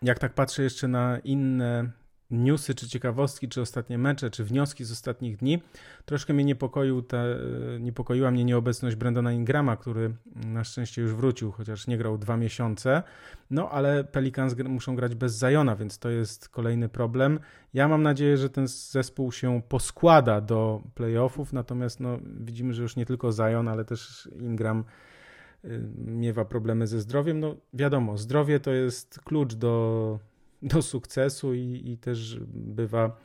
[0.04, 1.90] Jak tak patrzę jeszcze na inne
[2.30, 5.62] newsy, czy ciekawostki, czy ostatnie mecze, czy wnioski z ostatnich dni.
[6.04, 7.38] Troszkę mnie niepokoił te,
[7.80, 10.14] niepokoiła mnie nieobecność Brandona Ingrama, który
[10.46, 13.02] na szczęście już wrócił, chociaż nie grał dwa miesiące.
[13.50, 17.40] No ale Pelicans muszą grać bez Zajona, więc to jest kolejny problem.
[17.74, 22.96] Ja mam nadzieję, że ten zespół się poskłada do playoffów, natomiast no, widzimy, że już
[22.96, 24.84] nie tylko Zion, ale też Ingram
[25.96, 27.40] miewa problemy ze zdrowiem.
[27.40, 30.18] No wiadomo, zdrowie to jest klucz do
[30.64, 33.16] do sukcesu i, i też bywa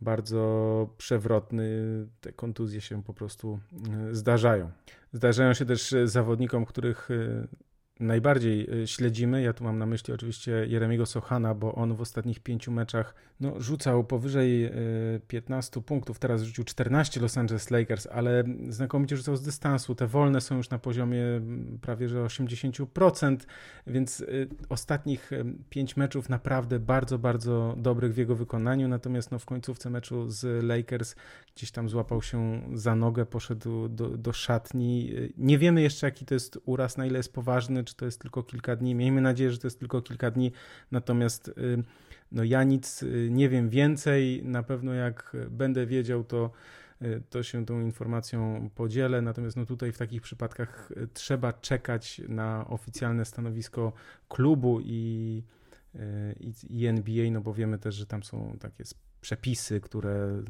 [0.00, 1.66] bardzo przewrotny.
[2.20, 3.58] Te kontuzje się po prostu
[4.10, 4.70] e, zdarzają.
[5.12, 7.46] Zdarzają się też zawodnikom, których e,
[8.00, 9.42] najbardziej y, śledzimy.
[9.42, 13.60] Ja tu mam na myśli oczywiście Jeremiego Sochana, bo on w ostatnich pięciu meczach no,
[13.60, 14.70] rzucał powyżej
[15.28, 16.18] 15 y, punktów.
[16.18, 19.94] Teraz rzucił 14 Los Angeles Lakers, ale znakomicie rzucał z dystansu.
[19.94, 21.24] Te wolne są już na poziomie
[21.80, 23.36] prawie że 80%,
[23.86, 25.30] więc y, ostatnich
[25.70, 28.88] pięć meczów naprawdę bardzo, bardzo dobrych w jego wykonaniu.
[28.88, 31.14] Natomiast no, w końcówce meczu z Lakers
[31.56, 35.12] gdzieś tam złapał się za nogę, poszedł do, do szatni.
[35.36, 38.42] Nie wiemy jeszcze, jaki to jest uraz, na ile jest poważny, czy to jest tylko
[38.42, 38.94] kilka dni.
[38.94, 40.52] Miejmy nadzieję, że to jest tylko kilka dni,
[40.90, 41.82] natomiast y,
[42.32, 44.42] no ja nic y, nie wiem więcej.
[44.44, 46.50] Na pewno jak będę wiedział, to
[47.02, 49.22] y, to się tą informacją podzielę.
[49.22, 53.92] Natomiast no tutaj w takich przypadkach trzeba czekać na oficjalne stanowisko
[54.28, 55.42] klubu i,
[56.40, 58.84] i, i NBA, no bo wiemy też, że tam są takie
[59.20, 60.42] przepisy, które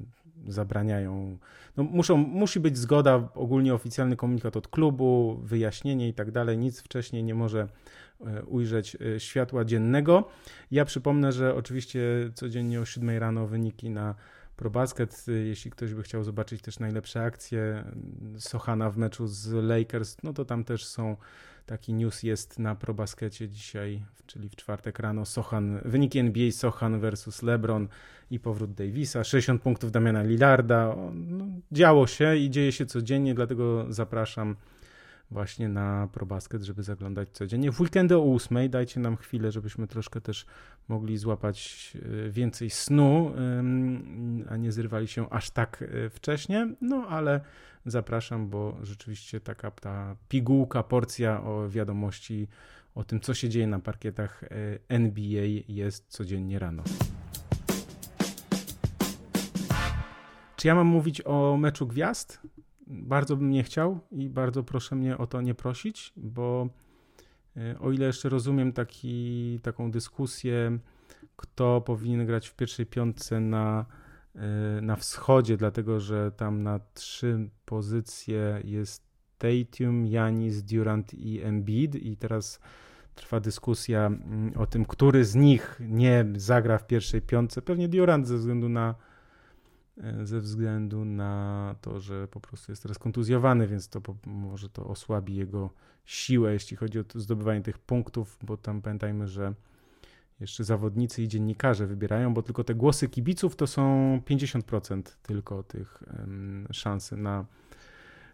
[0.48, 1.38] zabraniają.
[1.76, 6.58] No muszą, musi być zgoda, ogólnie oficjalny komunikat od klubu, wyjaśnienie i tak dalej.
[6.58, 7.68] Nic wcześniej nie może
[8.26, 10.28] e, ujrzeć e, światła dziennego.
[10.70, 12.00] Ja przypomnę, że oczywiście
[12.34, 14.14] codziennie o 7 rano wyniki na
[14.56, 15.26] ProBasket.
[15.44, 17.84] Jeśli ktoś by chciał zobaczyć też najlepsze akcje
[18.38, 21.16] Sochana w meczu z Lakers, no to tam też są
[21.66, 25.26] Taki news jest na ProBaskecie dzisiaj, czyli w czwartek rano.
[25.26, 27.88] Sochan, wyniki NBA Sochan versus LeBron
[28.30, 29.24] i powrót Davisa.
[29.24, 30.96] 60 punktów Damiana Lillarda.
[31.14, 34.56] No, działo się i dzieje się codziennie, dlatego zapraszam
[35.30, 37.72] właśnie na ProBasket, żeby zaglądać codziennie.
[37.72, 40.46] W weekendy o 8 dajcie nam chwilę, żebyśmy troszkę też
[40.88, 41.92] mogli złapać
[42.26, 43.32] e, więcej snu,
[44.48, 46.68] a nie zrywali się aż tak e, wcześnie.
[46.80, 47.40] No ale
[47.86, 52.48] zapraszam, bo rzeczywiście taka ta pigułka, porcja o wiadomości
[52.94, 54.48] o tym, co się dzieje na parkietach e,
[54.88, 56.82] NBA jest codziennie rano.
[60.56, 62.40] Czy ja mam mówić o meczu gwiazd?
[62.86, 66.68] Bardzo bym nie chciał i bardzo proszę mnie o to nie prosić, bo
[67.56, 70.78] e, o ile jeszcze rozumiem taki, taką dyskusję,
[71.36, 73.86] kto powinien grać w pierwszej piątce na,
[74.34, 79.04] e, na wschodzie, dlatego że tam na trzy pozycje jest
[79.38, 82.60] Tatum, Janis, Durant i Embiid i teraz
[83.14, 87.62] trwa dyskusja mm, o tym, który z nich nie zagra w pierwszej piątce.
[87.62, 88.94] Pewnie Durant ze względu na
[90.22, 95.34] ze względu na to, że po prostu jest teraz kontuzjowany, więc to może to osłabi
[95.36, 95.70] jego
[96.04, 99.54] siłę, jeśli chodzi o zdobywanie tych punktów, bo tam pamiętajmy, że
[100.40, 106.02] jeszcze zawodnicy i dziennikarze wybierają, bo tylko te głosy kibiców to są 50% tylko tych
[106.72, 107.44] szansy na,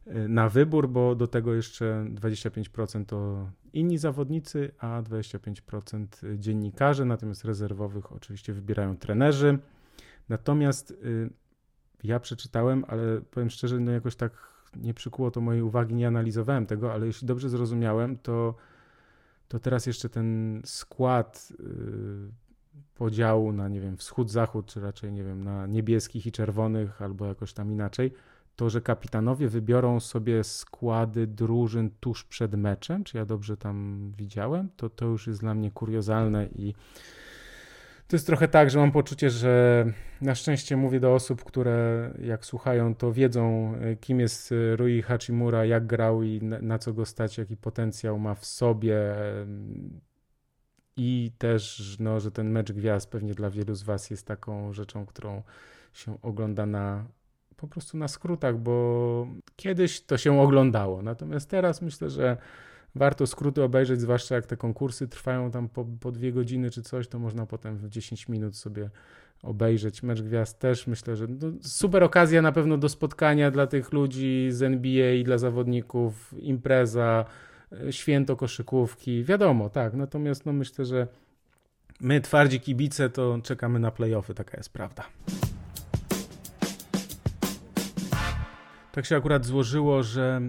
[0.07, 6.07] e, na wybór, bo do tego jeszcze 25% to inni zawodnicy, a 25%
[6.38, 9.59] dziennikarze, natomiast rezerwowych oczywiście wybierają trenerzy.
[10.29, 11.31] Natomiast y,
[12.04, 14.32] ja przeczytałem, ale powiem szczerze, no jakoś tak
[14.76, 18.54] nie przykuło to mojej uwagi, nie analizowałem tego, ale jeśli dobrze zrozumiałem, to,
[19.48, 21.66] to teraz jeszcze ten skład yy,
[22.94, 27.52] podziału na, nie wiem, wschód-zachód, czy raczej, nie wiem, na niebieskich i czerwonych, albo jakoś
[27.52, 28.12] tam inaczej,
[28.56, 34.68] to, że kapitanowie wybiorą sobie składy drużyn tuż przed meczem, czy ja dobrze tam widziałem,
[34.76, 36.74] to to już jest dla mnie kuriozalne i
[38.11, 39.85] to jest trochę tak, że mam poczucie, że
[40.20, 45.03] na szczęście mówię do osób, które jak słuchają, to wiedzą, e, kim jest e, Rui
[45.03, 49.14] Hachimura, jak grał i na, co go stać, jaki potencjał ma w sobie.
[50.96, 55.07] i też, no, że ten mecz gwiazd pewnie dla wielu z Was jest taką rzeczą,
[55.07, 55.42] którą
[55.92, 57.05] się ogląda na
[57.57, 61.03] po prostu na skrótach, bo kiedyś to się oglądało.
[61.03, 62.37] Natomiast teraz myślę, że
[62.94, 67.09] warto skróty obejrzeć, zwłaszcza jak te konkursy trwają tam po, po dwie godziny czy coś,
[67.09, 68.90] to można potem w 10 minut sobie
[69.42, 70.03] obejrzeć.
[70.03, 74.48] Mecz Gwiazd też myślę, że no, super okazja na pewno do spotkania dla tych ludzi
[74.50, 77.24] z NBA i dla zawodników, impreza,
[77.72, 79.94] e, święto koszykówki, wiadomo, tak.
[79.94, 81.07] Natomiast no, myślę, że
[82.00, 85.05] my twardzi kibice to czekamy na playoffy, taka jest prawda.
[89.00, 90.40] Tak się akurat złożyło, że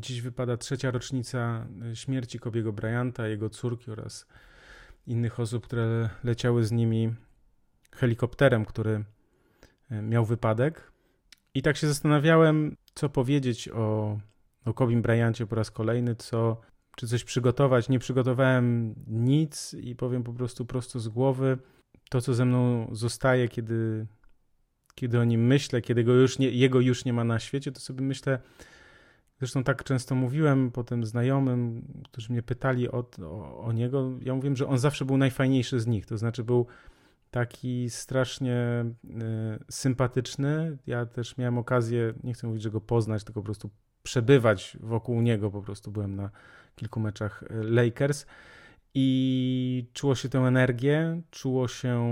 [0.00, 4.26] dziś wypada trzecia rocznica e, śmierci Kobiego Bryanta, jego córki oraz
[5.06, 7.14] innych osób, które leciały z nimi
[7.92, 9.04] helikopterem, który
[9.90, 10.92] e, miał wypadek.
[11.54, 14.18] I tak się zastanawiałem, co powiedzieć o,
[14.64, 16.60] o Kobim Bryancie po raz kolejny, co,
[16.96, 17.88] czy coś przygotować.
[17.88, 21.58] Nie przygotowałem nic i powiem po prostu prosto z głowy.
[22.08, 24.06] To, co ze mną zostaje, kiedy,
[25.00, 27.80] kiedy o nim myślę, kiedy go już nie, jego już nie ma na świecie, to
[27.80, 28.38] sobie myślę,
[29.40, 34.10] Zresztą tak często mówiłem potem znajomym, którzy mnie pytali o, o, o, niego.
[34.22, 36.06] Ja mówiłem, że on zawsze był najfajniejszy z nich.
[36.06, 36.66] To znaczy był
[37.30, 39.08] taki strasznie y,
[39.70, 40.78] sympatyczny.
[40.86, 43.70] Ja też miałem okazję, nie chcę mówić, że go poznać, tylko po prostu
[44.02, 45.50] przebywać wokół niego.
[45.50, 46.30] Po prostu byłem na
[46.76, 48.26] kilku meczach y, Lakers
[48.94, 52.10] i czuło się tę energię, czuło się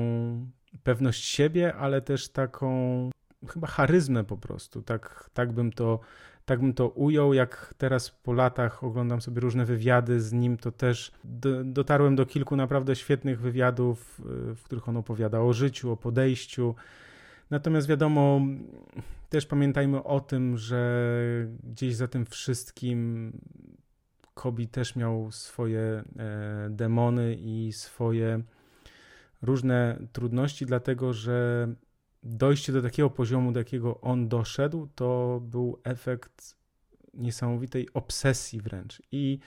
[0.83, 3.11] pewność siebie, ale też taką
[3.49, 4.83] chyba charyzmę po prostu.
[4.83, 6.01] Tak, tak bym to
[6.49, 7.35] tak bym to ujął.
[7.35, 12.27] Jak teraz po latach oglądam sobie różne wywiady z nim, to też do, dotarłem do
[12.27, 16.75] kilku naprawdę świetnych wywiadów, y, w których on opowiada o życiu, o podejściu.
[17.51, 18.41] Natomiast wiadomo,
[19.29, 21.11] też pamiętajmy o tym, że
[21.65, 23.33] gdzieś za tym wszystkim
[24.35, 26.05] Kobi też miał swoje e,
[26.71, 28.43] demony i swoje
[29.43, 31.69] różne trudności, dlatego że
[32.23, 36.57] dojście do takiego poziomu, do jakiego on doszedł, to był efekt
[37.15, 39.03] niesamowitej obsesji wręcz.
[39.13, 39.39] I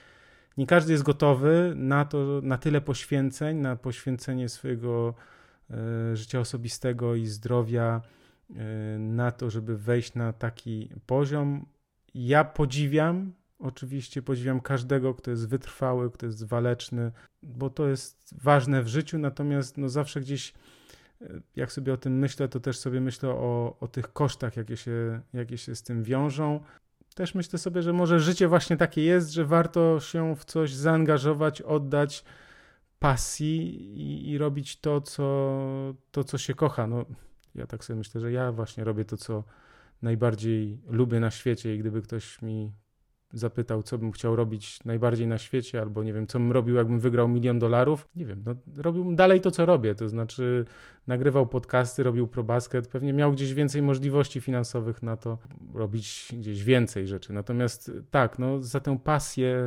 [0.58, 5.14] nie każdy jest gotowy na to, na tyle poświęceń, na poświęcenie swojego
[5.70, 8.02] e, życia osobistego i zdrowia,
[8.56, 11.66] e, na to, żeby wejść na taki poziom.
[12.14, 17.12] Ja podziwiam, oczywiście podziwiam każdego, kto jest wytrwały, kto jest waleczny,
[17.44, 20.54] bo to jest ważne w życiu, natomiast no zawsze gdzieś
[21.56, 25.22] jak sobie o tym myślę, to też sobie myślę o, o tych kosztach, jakie się,
[25.34, 26.60] jakie się z tym wiążą.
[27.16, 31.62] Też myślę sobie, że może życie właśnie takie jest, że warto się w coś zaangażować,
[31.62, 32.24] oddać
[33.00, 35.58] pasji i, i robić to co,
[36.12, 36.88] to, co się kocha.
[36.88, 37.06] No,
[37.56, 39.44] ja tak sobie myślę, że ja właśnie robię to, co
[40.02, 42.72] najbardziej lubię na świecie i gdyby ktoś mi
[43.34, 47.00] zapytał, co bym chciał robić najbardziej na świecie, albo nie wiem, co bym robił, jakbym
[47.00, 50.66] wygrał milion dolarów, nie wiem, no, robiłbym dalej to, co robię, to znaczy
[51.08, 55.38] nagrywał podcasty, robił probasket, pewnie miał gdzieś więcej możliwości finansowych na to,
[55.74, 57.34] robić gdzieś więcej rzeczy.
[57.34, 59.64] Natomiast tak, no, za tę pasję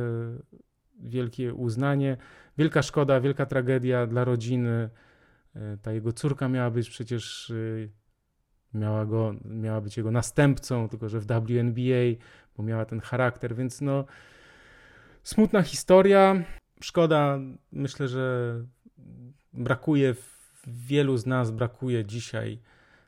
[0.99, 2.17] wielkie uznanie,
[2.57, 4.89] wielka szkoda, wielka tragedia dla rodziny.
[5.55, 8.05] E, ta jego córka miała być przecież e,
[8.77, 12.25] miała, go, miała być jego następcą, tylko że w WNBA,
[12.57, 14.05] bo miała ten charakter, więc no
[15.23, 16.43] smutna historia.
[16.81, 17.39] Szkoda,
[17.71, 18.55] myślę, że
[19.53, 20.15] brakuje
[20.67, 22.59] wielu z nas brakuje dzisiaj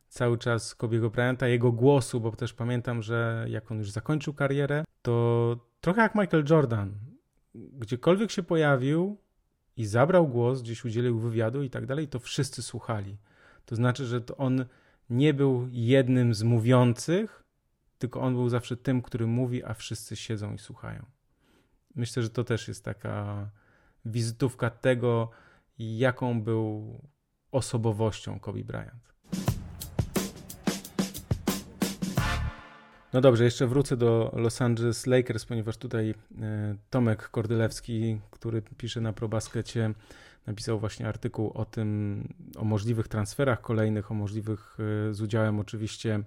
[0.09, 4.83] cały czas Kobiego Bryanta, jego głosu, bo też pamiętam, że jak on już zakończył karierę,
[5.01, 6.93] to trochę jak Michael Jordan,
[7.55, 9.17] gdziekolwiek się pojawił
[9.77, 13.17] i zabrał głos, gdzieś udzielił wywiadu i tak dalej, to wszyscy słuchali.
[13.65, 14.65] To znaczy, że to on
[15.09, 17.43] nie był jednym z mówiących,
[17.99, 21.05] tylko on był zawsze tym, który mówi, a wszyscy siedzą i słuchają.
[21.95, 23.49] Myślę, że to też jest taka
[24.05, 25.29] wizytówka tego,
[25.79, 26.97] jaką był
[27.51, 29.07] osobowością Kobe Bryant.
[33.13, 36.09] No dobrze, jeszcze wrócę do Los Angeles Lakers, ponieważ tutaj
[36.41, 39.93] e, Tomek Kordylewski, który pisze na ProBaskecie,
[40.47, 42.23] napisał właśnie artykuł o tym,
[42.57, 44.77] o możliwych transferach kolejnych, o możliwych
[45.09, 46.23] e, z udziałem oczywiście e,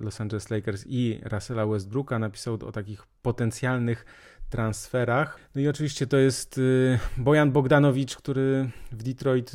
[0.00, 2.18] Los Angeles Lakers i Russella Westbrooka.
[2.18, 4.04] Napisał o takich potencjalnych
[4.50, 5.38] transferach.
[5.54, 9.52] No i oczywiście to jest e, Bojan Bogdanowicz, który w Detroit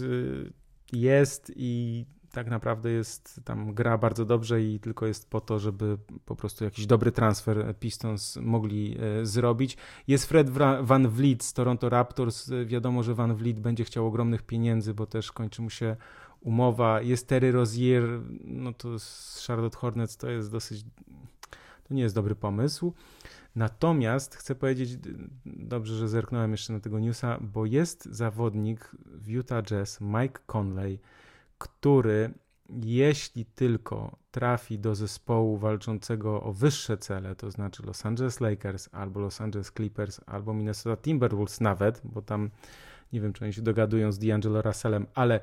[0.93, 2.05] jest i
[2.37, 6.63] tak naprawdę jest tam gra bardzo dobrze i tylko jest po to, żeby po prostu
[6.63, 9.77] jakiś dobry transfer Pistons mogli e, zrobić.
[10.07, 10.49] Jest Fred
[10.81, 12.51] Van Vliet z Toronto Raptors.
[12.65, 15.95] Wiadomo, że Van Vliet będzie chciał ogromnych pieniędzy, bo też kończy mu się
[16.41, 17.01] umowa.
[17.01, 18.03] Jest Terry Rozier,
[18.43, 20.85] no to z Charlotte Hornets to jest dosyć
[21.83, 22.93] to nie jest dobry pomysł.
[23.55, 24.97] Natomiast chcę powiedzieć,
[25.45, 30.99] dobrze, że zerknąłem jeszcze na tego newsa, bo jest zawodnik w Utah Jazz, Mike Conley,
[31.57, 32.33] który
[32.83, 39.19] jeśli tylko trafi do zespołu walczącego o wyższe cele, to znaczy Los Angeles Lakers, albo
[39.19, 42.49] Los Angeles Clippers, albo Minnesota Timberwolves nawet, bo tam
[43.13, 45.39] nie wiem, czy oni się dogadują z D'Angelo Russellem, ale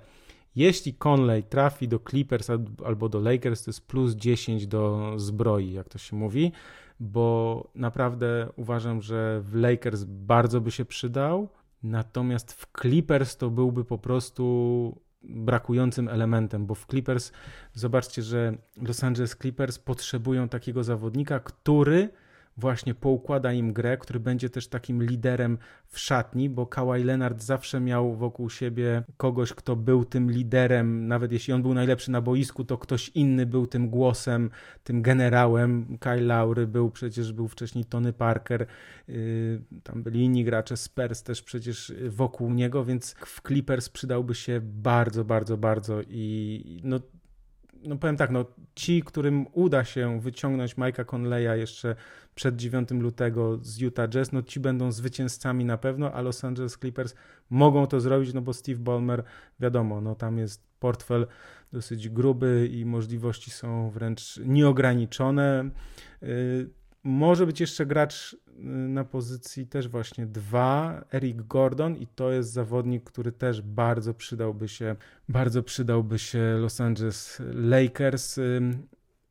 [0.56, 2.50] jeśli Conley trafi do Clippers
[2.84, 6.52] albo do Lakers, to jest plus 10 do zbroi, jak to się mówi,
[7.00, 11.48] bo naprawdę uważam, że w Lakers bardzo by się przydał,
[11.82, 17.32] natomiast w Clippers to byłby po prostu brakującym elementem, bo w Clippers
[17.72, 22.08] zobaczcie, że Los Angeles Clippers potrzebują takiego zawodnika, który
[22.56, 27.80] właśnie poukłada im grę, który będzie też takim liderem w szatni, bo Kawhi Leonard zawsze
[27.80, 32.64] miał wokół siebie kogoś, kto był tym liderem, nawet jeśli on był najlepszy na boisku,
[32.64, 34.50] to ktoś inny był tym głosem,
[34.84, 35.98] tym generałem.
[36.00, 38.66] Kyle Lowry był przecież, był wcześniej Tony Parker,
[39.08, 44.60] yy, tam byli inni gracze, Spurs też przecież wokół niego, więc w Clippers przydałby się
[44.62, 47.00] bardzo, bardzo, bardzo i no
[47.84, 51.96] no powiem tak, no ci, którym uda się wyciągnąć Mike'a Conleya jeszcze
[52.34, 56.78] przed 9 lutego z Utah Jazz, no ci będą zwycięzcami na pewno, a Los Angeles
[56.78, 57.14] Clippers
[57.50, 59.22] mogą to zrobić, no bo Steve Ballmer,
[59.60, 61.26] wiadomo, no tam jest portfel
[61.72, 65.70] dosyć gruby i możliwości są wręcz nieograniczone.
[66.22, 66.70] Y,
[67.04, 68.36] może być jeszcze gracz
[68.88, 74.68] na pozycji też właśnie dwa, Eric Gordon i to jest zawodnik, który też bardzo przydałby
[74.68, 74.96] się,
[75.28, 78.40] bardzo przydałby się Los Angeles Lakers.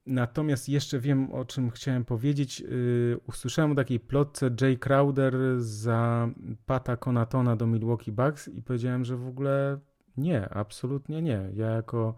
[0.06, 2.62] Natomiast jeszcze wiem, o czym chciałem powiedzieć.
[2.62, 6.30] Y, usłyszałem o takiej plotce Jay Crowder za
[6.66, 9.80] Pata Konatona do Milwaukee Bucks i powiedziałem, że w ogóle
[10.18, 11.50] nie, absolutnie nie.
[11.54, 12.16] Ja jako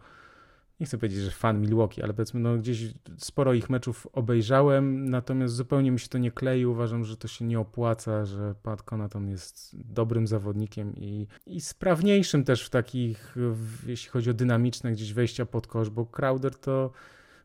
[0.80, 5.56] nie chcę powiedzieć, że fan Milwaukee, ale powiedzmy, no gdzieś sporo ich meczów obejrzałem, natomiast
[5.56, 6.66] zupełnie mi się to nie klei.
[6.66, 12.44] Uważam, że to się nie opłaca, że Pat Connaughton jest dobrym zawodnikiem i, i sprawniejszym
[12.44, 16.92] też w takich, w, jeśli chodzi o dynamiczne gdzieś wejścia pod kosz, bo Crowder to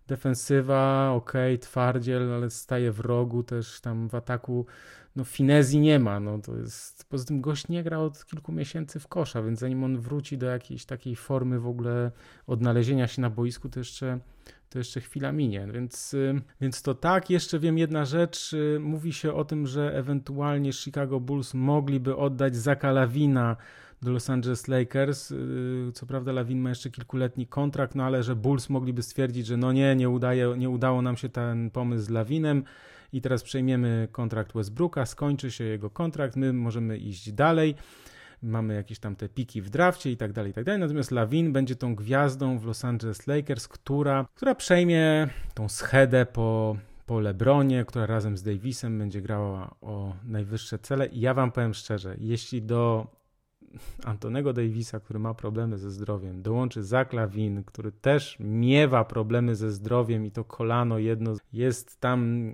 [0.06, 4.66] defensywa, ok, twardziel, ale staje w rogu też tam w ataku
[5.16, 9.00] no finezji nie ma, no to jest, poza tym gość nie gra od kilku miesięcy
[9.00, 12.10] w kosza, więc zanim on wróci do jakiejś takiej formy w ogóle
[12.46, 14.18] odnalezienia się na boisku, to jeszcze,
[14.70, 19.12] to jeszcze chwila minie, więc, y, więc to tak, jeszcze wiem jedna rzecz, y, mówi
[19.12, 23.56] się o tym, że ewentualnie Chicago Bulls mogliby oddać Zaka Lawina
[24.02, 25.30] do Los Angeles Lakers.
[25.30, 29.56] Y, co prawda Lawin ma jeszcze kilkuletni kontrakt, no ale że Bulls mogliby stwierdzić, że
[29.56, 32.64] no nie, nie, udaje, nie udało nam się ten pomysł z Lawinem,
[33.12, 37.74] i teraz przejmiemy kontrakt Westbrooka, skończy się jego kontrakt, my możemy iść dalej.
[38.42, 40.80] Mamy jakieś tam te piki w drafcie i tak dalej, i tak dalej.
[40.80, 46.76] Natomiast Lawin będzie tą gwiazdą w Los Angeles Lakers, która, która przejmie tą schedę po,
[47.06, 51.06] po LeBronie, która razem z Davisem będzie grała o najwyższe cele.
[51.06, 53.06] I ja wam powiem szczerze, jeśli do
[54.04, 59.70] Antonego Davisa, który ma problemy ze zdrowiem, dołączy Zach Lawin, który też miewa problemy ze
[59.70, 62.52] zdrowiem i to kolano jedno jest tam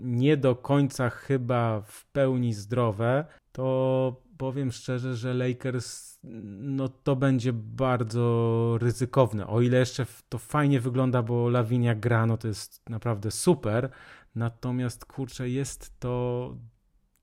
[0.00, 6.18] nie do końca chyba w pełni zdrowe, to powiem szczerze, że Lakers
[6.60, 9.46] no to będzie bardzo ryzykowne.
[9.46, 13.90] O ile jeszcze to fajnie wygląda, bo Lawinia gra, no to jest naprawdę super.
[14.34, 16.54] Natomiast kurczę, jest to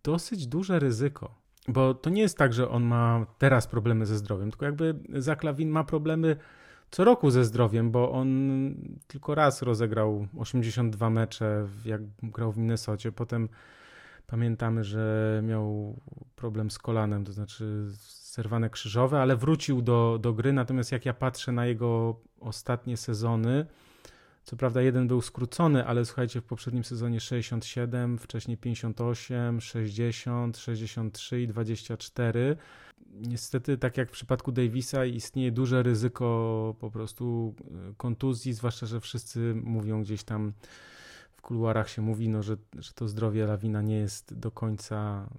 [0.03, 1.42] dosyć duże ryzyko.
[1.67, 5.69] Bo to nie jest tak, że on ma teraz problemy ze zdrowiem, tylko jakby Zaklawin
[5.69, 6.35] ma problemy
[6.91, 8.29] co roku ze zdrowiem, bo on
[9.07, 13.11] tylko raz rozegrał 82 mecze, jak grał w Minnesocie.
[13.11, 13.49] Potem
[14.27, 15.95] pamiętamy, że miał
[16.35, 20.53] problem z kolanem, to znaczy serwane krzyżowe, ale wrócił do, do gry.
[20.53, 23.65] Natomiast jak ja patrzę na jego ostatnie sezony,
[24.43, 31.41] co prawda jeden był skrócony, ale słuchajcie, w poprzednim sezonie 67, wcześniej 58, 60, 63
[31.41, 32.57] i 24.
[33.11, 37.55] Niestety, tak jak w przypadku Davisa, istnieje duże ryzyko po prostu
[37.89, 40.53] e, kontuzji, zwłaszcza, że wszyscy mówią gdzieś tam
[41.31, 45.29] w kuluarach się mówi, no, że, że to zdrowie Lawina nie jest do końca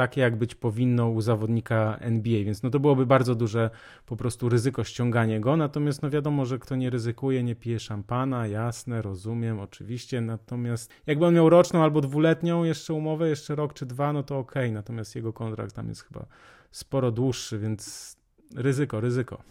[0.00, 3.70] takie, jak być powinno u zawodnika NBA, więc no to byłoby bardzo duże
[4.06, 8.46] po prostu ryzyko ściąganie go, natomiast no wiadomo, że kto nie ryzykuje, nie pije szampana,
[8.46, 13.86] jasne, rozumiem, oczywiście, natomiast jakby on miał roczną albo dwuletnią jeszcze umowę, jeszcze rok czy
[13.86, 14.72] dwa, no to okay.
[14.72, 16.26] natomiast jego kontrakt tam jest chyba
[16.70, 18.16] sporo dłuższy, więc
[18.56, 19.42] ryzyko, ryzyko.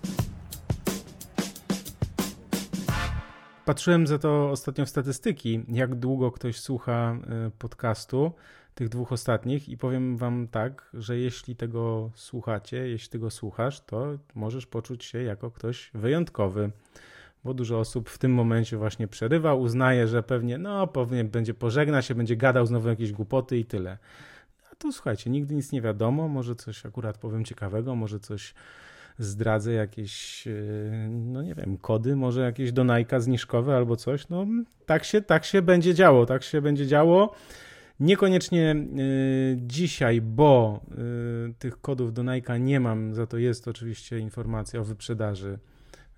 [3.66, 8.32] Patrzyłem za to ostatnio w statystyki, jak długo ktoś słucha y, podcastu
[8.80, 14.18] tych dwóch ostatnich i powiem wam tak, że jeśli tego słuchacie, jeśli tego słuchasz, to
[14.36, 16.72] możesz poczuć się jako ktoś wyjątkowy,
[17.44, 22.02] bo dużo osób w tym momencie właśnie przerywa, uznaje, że pewnie, no, pewnie będzie pożegna
[22.02, 23.98] się, będzie gadał znowu jakieś głupoty i tyle.
[24.72, 28.54] A tu słuchajcie, nigdy nic nie wiadomo, może coś akurat powiem ciekawego, może coś
[29.18, 34.30] zdradzę, jakieś, yy, no nie wiem, kody, może jakieś donajka zniżkowe albo coś.
[34.30, 34.46] No
[34.86, 37.36] tak się, tak się będzie działo, tak się będzie działo.
[38.00, 40.82] Niekoniecznie y, dzisiaj, bo
[41.50, 45.60] y, tych kodów do Nike nie mam, za to jest oczywiście informacja o wyprzedaży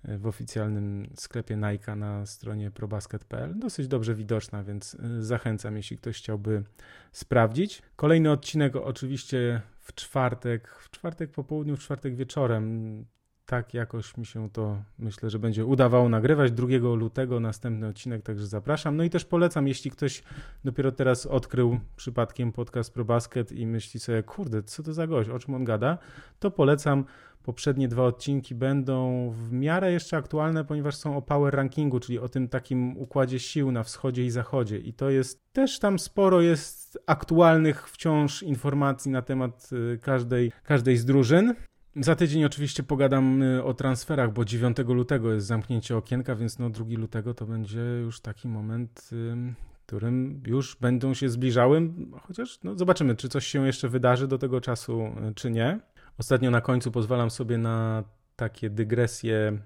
[0.08, 3.58] y, w oficjalnym sklepie Nike na stronie probasket.pl.
[3.58, 6.64] Dosyć dobrze widoczna, więc zachęcam, jeśli ktoś chciałby
[7.12, 7.82] sprawdzić.
[7.96, 13.04] Kolejny odcinek oczywiście w czwartek, w czwartek po południu, w czwartek wieczorem
[13.52, 16.52] tak jakoś mi się to myślę, że będzie udawało nagrywać.
[16.52, 18.96] 2 lutego następny odcinek, także zapraszam.
[18.96, 20.22] No i też polecam, jeśli ktoś
[20.64, 25.38] dopiero teraz odkrył przypadkiem podcast ProBasket i myśli sobie, kurde, co to za gość, o
[25.38, 25.98] czym on gada,
[26.38, 27.04] to polecam.
[27.42, 32.28] Poprzednie dwa odcinki będą w miarę jeszcze aktualne, ponieważ są o power rankingu, czyli o
[32.28, 34.78] tym takim układzie sił na wschodzie i zachodzie.
[34.78, 40.96] I to jest też tam sporo jest aktualnych wciąż informacji na temat y, każdej, każdej
[40.96, 41.54] z drużyn.
[41.96, 46.70] Za tydzień oczywiście pogadam y, o transferach, bo 9 lutego jest zamknięcie okienka, więc no
[46.70, 51.90] 2 lutego to będzie już taki moment, w którym już będą się zbliżały,
[52.22, 55.80] chociaż no zobaczymy, czy coś się jeszcze wydarzy do tego czasu, y, czy nie.
[56.18, 58.04] Ostatnio na końcu pozwalam sobie na
[58.36, 59.58] takie dygresje,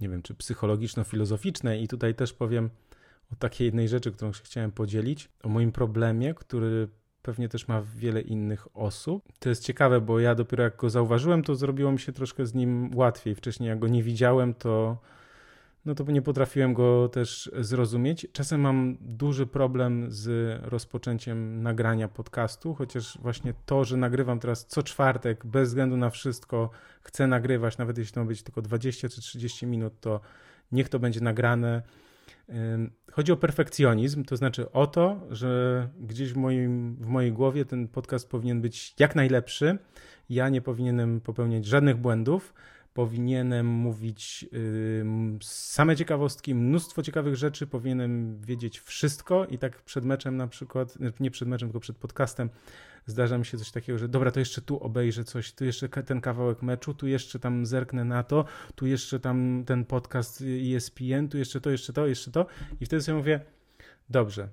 [0.00, 2.70] nie wiem, czy psychologiczno-filozoficzne i tutaj też powiem
[3.32, 6.88] o takiej jednej rzeczy, którą się chciałem podzielić, o moim problemie, który
[7.24, 9.22] pewnie też ma wiele innych osób.
[9.38, 12.54] To jest ciekawe, bo ja dopiero jak go zauważyłem, to zrobiło mi się troszkę z
[12.54, 13.34] nim łatwiej.
[13.34, 14.98] Wcześniej jak go nie widziałem, to
[15.84, 18.26] no to nie potrafiłem go też zrozumieć.
[18.32, 24.82] Czasem mam duży problem z rozpoczęciem nagrania podcastu, chociaż właśnie to, że nagrywam teraz co
[24.82, 26.70] czwartek, bez względu na wszystko,
[27.02, 30.20] chcę nagrywać, nawet jeśli to być tylko 20 czy 30 minut, to
[30.72, 31.82] niech to będzie nagrane
[33.14, 37.88] Chodzi o perfekcjonizm, to znaczy o to, że gdzieś w, moim, w mojej głowie ten
[37.88, 39.78] podcast powinien być jak najlepszy.
[40.30, 42.54] Ja nie powinienem popełniać żadnych błędów.
[42.94, 44.46] Powinienem mówić
[45.42, 51.30] same ciekawostki, mnóstwo ciekawych rzeczy, powinienem wiedzieć wszystko i tak przed meczem na przykład, nie
[51.30, 52.50] przed meczem, tylko przed podcastem
[53.06, 56.20] zdarza mi się coś takiego, że dobra, to jeszcze tu obejrzę coś, tu jeszcze ten
[56.20, 58.44] kawałek meczu, tu jeszcze tam zerknę na to,
[58.74, 60.44] tu jeszcze tam ten podcast
[60.76, 62.46] ESPN, tu jeszcze to, jeszcze to, jeszcze to
[62.80, 63.40] i wtedy sobie mówię,
[64.10, 64.48] dobrze,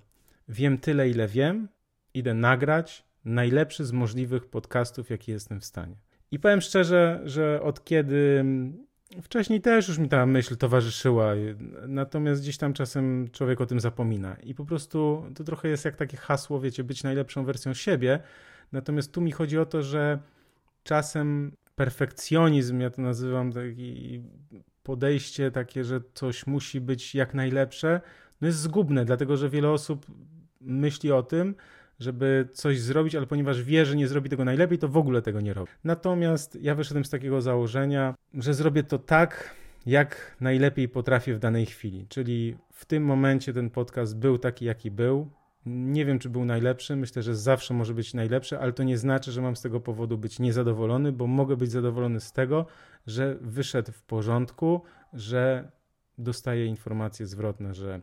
[0.49, 1.67] wiem tyle, ile wiem,
[2.13, 5.95] idę nagrać najlepszy z możliwych podcastów, jaki jestem w stanie.
[6.31, 8.45] I powiem szczerze, że od kiedy
[9.21, 11.33] Wcześniej też już mi ta myśl towarzyszyła,
[11.87, 14.35] natomiast gdzieś tam czasem człowiek o tym zapomina.
[14.35, 18.19] I po prostu to trochę jest jak takie hasło, wiecie, być najlepszą wersją siebie.
[18.71, 20.19] Natomiast tu mi chodzi o to, że
[20.83, 24.21] czasem perfekcjonizm, ja to nazywam taki
[24.83, 28.01] podejście takie, że coś musi być jak najlepsze,
[28.41, 30.05] no jest zgubne, dlatego że wiele osób
[30.61, 31.55] myśli o tym,
[32.01, 35.41] żeby coś zrobić, ale ponieważ wie, że nie zrobi tego najlepiej, to w ogóle tego
[35.41, 35.71] nie robi.
[35.83, 41.65] Natomiast ja wyszedłem z takiego założenia, że zrobię to tak, jak najlepiej potrafię w danej
[41.65, 42.07] chwili.
[42.09, 45.31] Czyli w tym momencie ten podcast był taki, jaki był.
[45.65, 46.95] Nie wiem, czy był najlepszy.
[46.95, 50.17] Myślę, że zawsze może być najlepszy, ale to nie znaczy, że mam z tego powodu
[50.17, 52.65] być niezadowolony, bo mogę być zadowolony z tego,
[53.07, 54.81] że wyszedł w porządku,
[55.13, 55.71] że
[56.17, 58.01] dostaję informacje zwrotne, że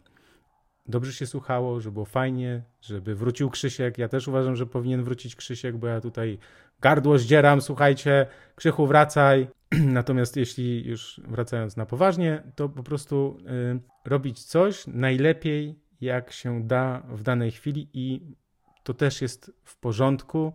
[0.88, 3.98] dobrze się słuchało, że było fajnie, żeby wrócił Krzysiek.
[3.98, 6.38] Ja też uważam, że powinien wrócić Krzysiek, bo ja tutaj
[6.80, 8.26] gardło zdzieram, słuchajcie,
[8.56, 9.48] Krzychu wracaj.
[9.98, 13.38] Natomiast jeśli już wracając na poważnie, to po prostu
[13.76, 18.36] y, robić coś najlepiej, jak się da w danej chwili i
[18.82, 20.52] to też jest w porządku.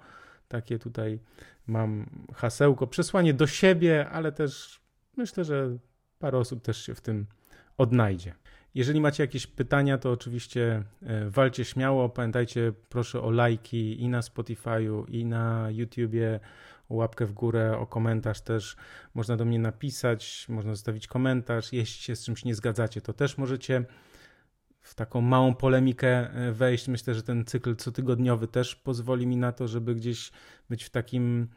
[0.47, 1.19] Takie tutaj
[1.67, 4.81] mam hasełko, przesłanie do siebie, ale też
[5.17, 5.77] myślę, że
[6.19, 7.25] parę osób też się w tym
[7.77, 8.34] odnajdzie.
[8.76, 12.09] Jeżeli macie jakieś pytania, to oczywiście e, walcie śmiało.
[12.09, 16.39] Pamiętajcie proszę o lajki i na Spotify'u, i na YouTubie,
[16.89, 18.76] o łapkę w górę, o komentarz też.
[19.13, 21.74] Można do mnie napisać, można zostawić komentarz.
[21.74, 23.86] Jeśli się z czymś nie zgadzacie, to też możecie
[24.82, 26.88] w taką małą polemikę e, wejść.
[26.88, 30.32] Myślę, że ten cykl cotygodniowy też pozwoli mi na to, żeby gdzieś
[30.69, 31.47] być w takim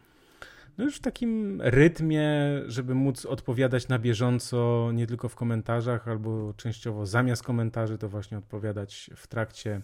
[0.79, 2.31] no już w takim rytmie,
[2.66, 8.39] żeby móc odpowiadać na bieżąco, nie tylko w komentarzach, albo częściowo zamiast komentarzy, to właśnie
[8.39, 9.81] odpowiadać w trakcie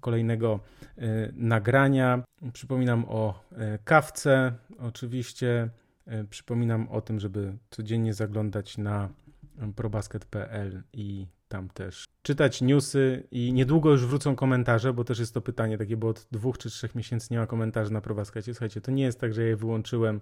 [0.00, 0.60] kolejnego
[0.98, 2.22] y, nagrania.
[2.52, 5.68] Przypominam o y, kawce, oczywiście.
[6.08, 9.08] Y, przypominam o tym, żeby codziennie zaglądać na
[9.76, 15.40] probasket.pl i tam też czytać newsy i niedługo już wrócą komentarze, bo też jest to
[15.40, 18.54] pytanie takie, bo od dwóch czy trzech miesięcy nie ma komentarzy na Probaskacie.
[18.54, 20.20] Słuchajcie, to nie jest tak, że je wyłączyłem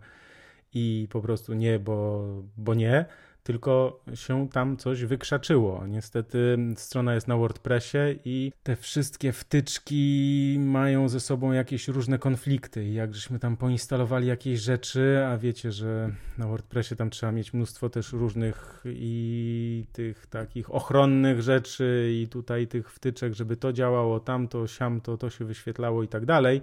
[0.74, 2.24] i po prostu nie, bo,
[2.56, 3.04] bo nie,
[3.44, 5.86] tylko się tam coś wykrzaczyło.
[5.86, 12.88] Niestety strona jest na WordPressie i te wszystkie wtyczki mają ze sobą jakieś różne konflikty.
[12.88, 17.88] Jak żeśmy tam poinstalowali jakieś rzeczy, a wiecie, że na WordPressie tam trzeba mieć mnóstwo
[17.88, 24.66] też różnych i tych takich ochronnych rzeczy i tutaj tych wtyczek, żeby to działało, tamto,
[24.66, 26.62] siamto, to się wyświetlało i tak dalej.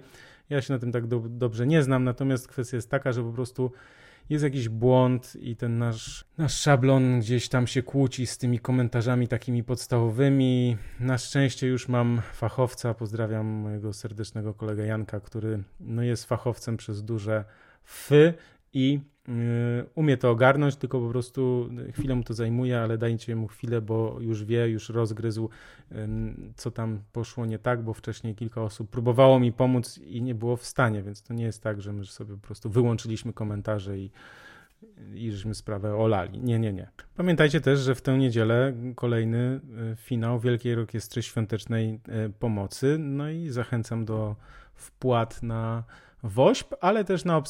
[0.50, 3.32] Ja się na tym tak do, dobrze nie znam, natomiast kwestia jest taka, że po
[3.32, 3.72] prostu
[4.30, 9.28] jest jakiś błąd i ten nasz, nasz szablon gdzieś tam się kłóci z tymi komentarzami
[9.28, 10.76] takimi podstawowymi.
[11.00, 17.04] Na szczęście już mam fachowca, pozdrawiam mojego serdecznego kolegę Janka, który no jest fachowcem przez
[17.04, 17.44] duże
[17.84, 18.34] fy
[18.72, 19.34] i yy,
[19.94, 24.16] umie to ogarnąć, tylko po prostu chwilę mu to zajmuje, ale dajcie mu chwilę, bo
[24.20, 25.48] już wie, już rozgryzł,
[26.56, 30.56] co tam poszło nie tak, bo wcześniej kilka osób próbowało mi pomóc i nie było
[30.56, 34.10] w stanie, więc to nie jest tak, że my sobie po prostu wyłączyliśmy komentarze i,
[35.14, 36.40] i żeśmy sprawę olali.
[36.40, 36.88] Nie, nie, nie.
[37.16, 42.00] Pamiętajcie też, że w tę niedzielę kolejny yy, finał Wielkiej Orkiestry Świątecznej
[42.38, 44.36] Pomocy, no i zachęcam do
[44.74, 45.84] wpłat na
[46.22, 47.42] WOŚP, ale też na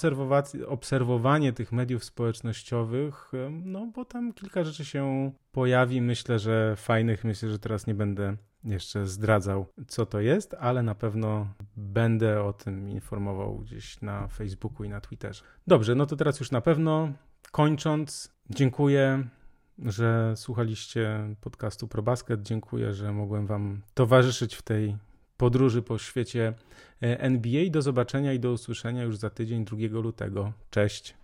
[0.68, 6.00] obserwowanie tych mediów społecznościowych, no bo tam kilka rzeczy się pojawi.
[6.00, 7.24] Myślę, że fajnych.
[7.24, 11.46] Myślę, że teraz nie będę jeszcze zdradzał, co to jest, ale na pewno
[11.76, 15.44] będę o tym informował gdzieś na Facebooku i na Twitterze.
[15.66, 17.12] Dobrze, no to teraz już na pewno
[17.50, 19.24] kończąc, dziękuję
[19.78, 22.42] że słuchaliście podcastu ProBasket.
[22.42, 24.96] Dziękuję, że mogłem Wam towarzyszyć w tej
[25.36, 26.52] podróży po świecie
[27.02, 27.70] e, NBA.
[27.70, 30.52] Do zobaczenia i do usłyszenia już za tydzień 2 lutego.
[30.70, 31.21] Cześć.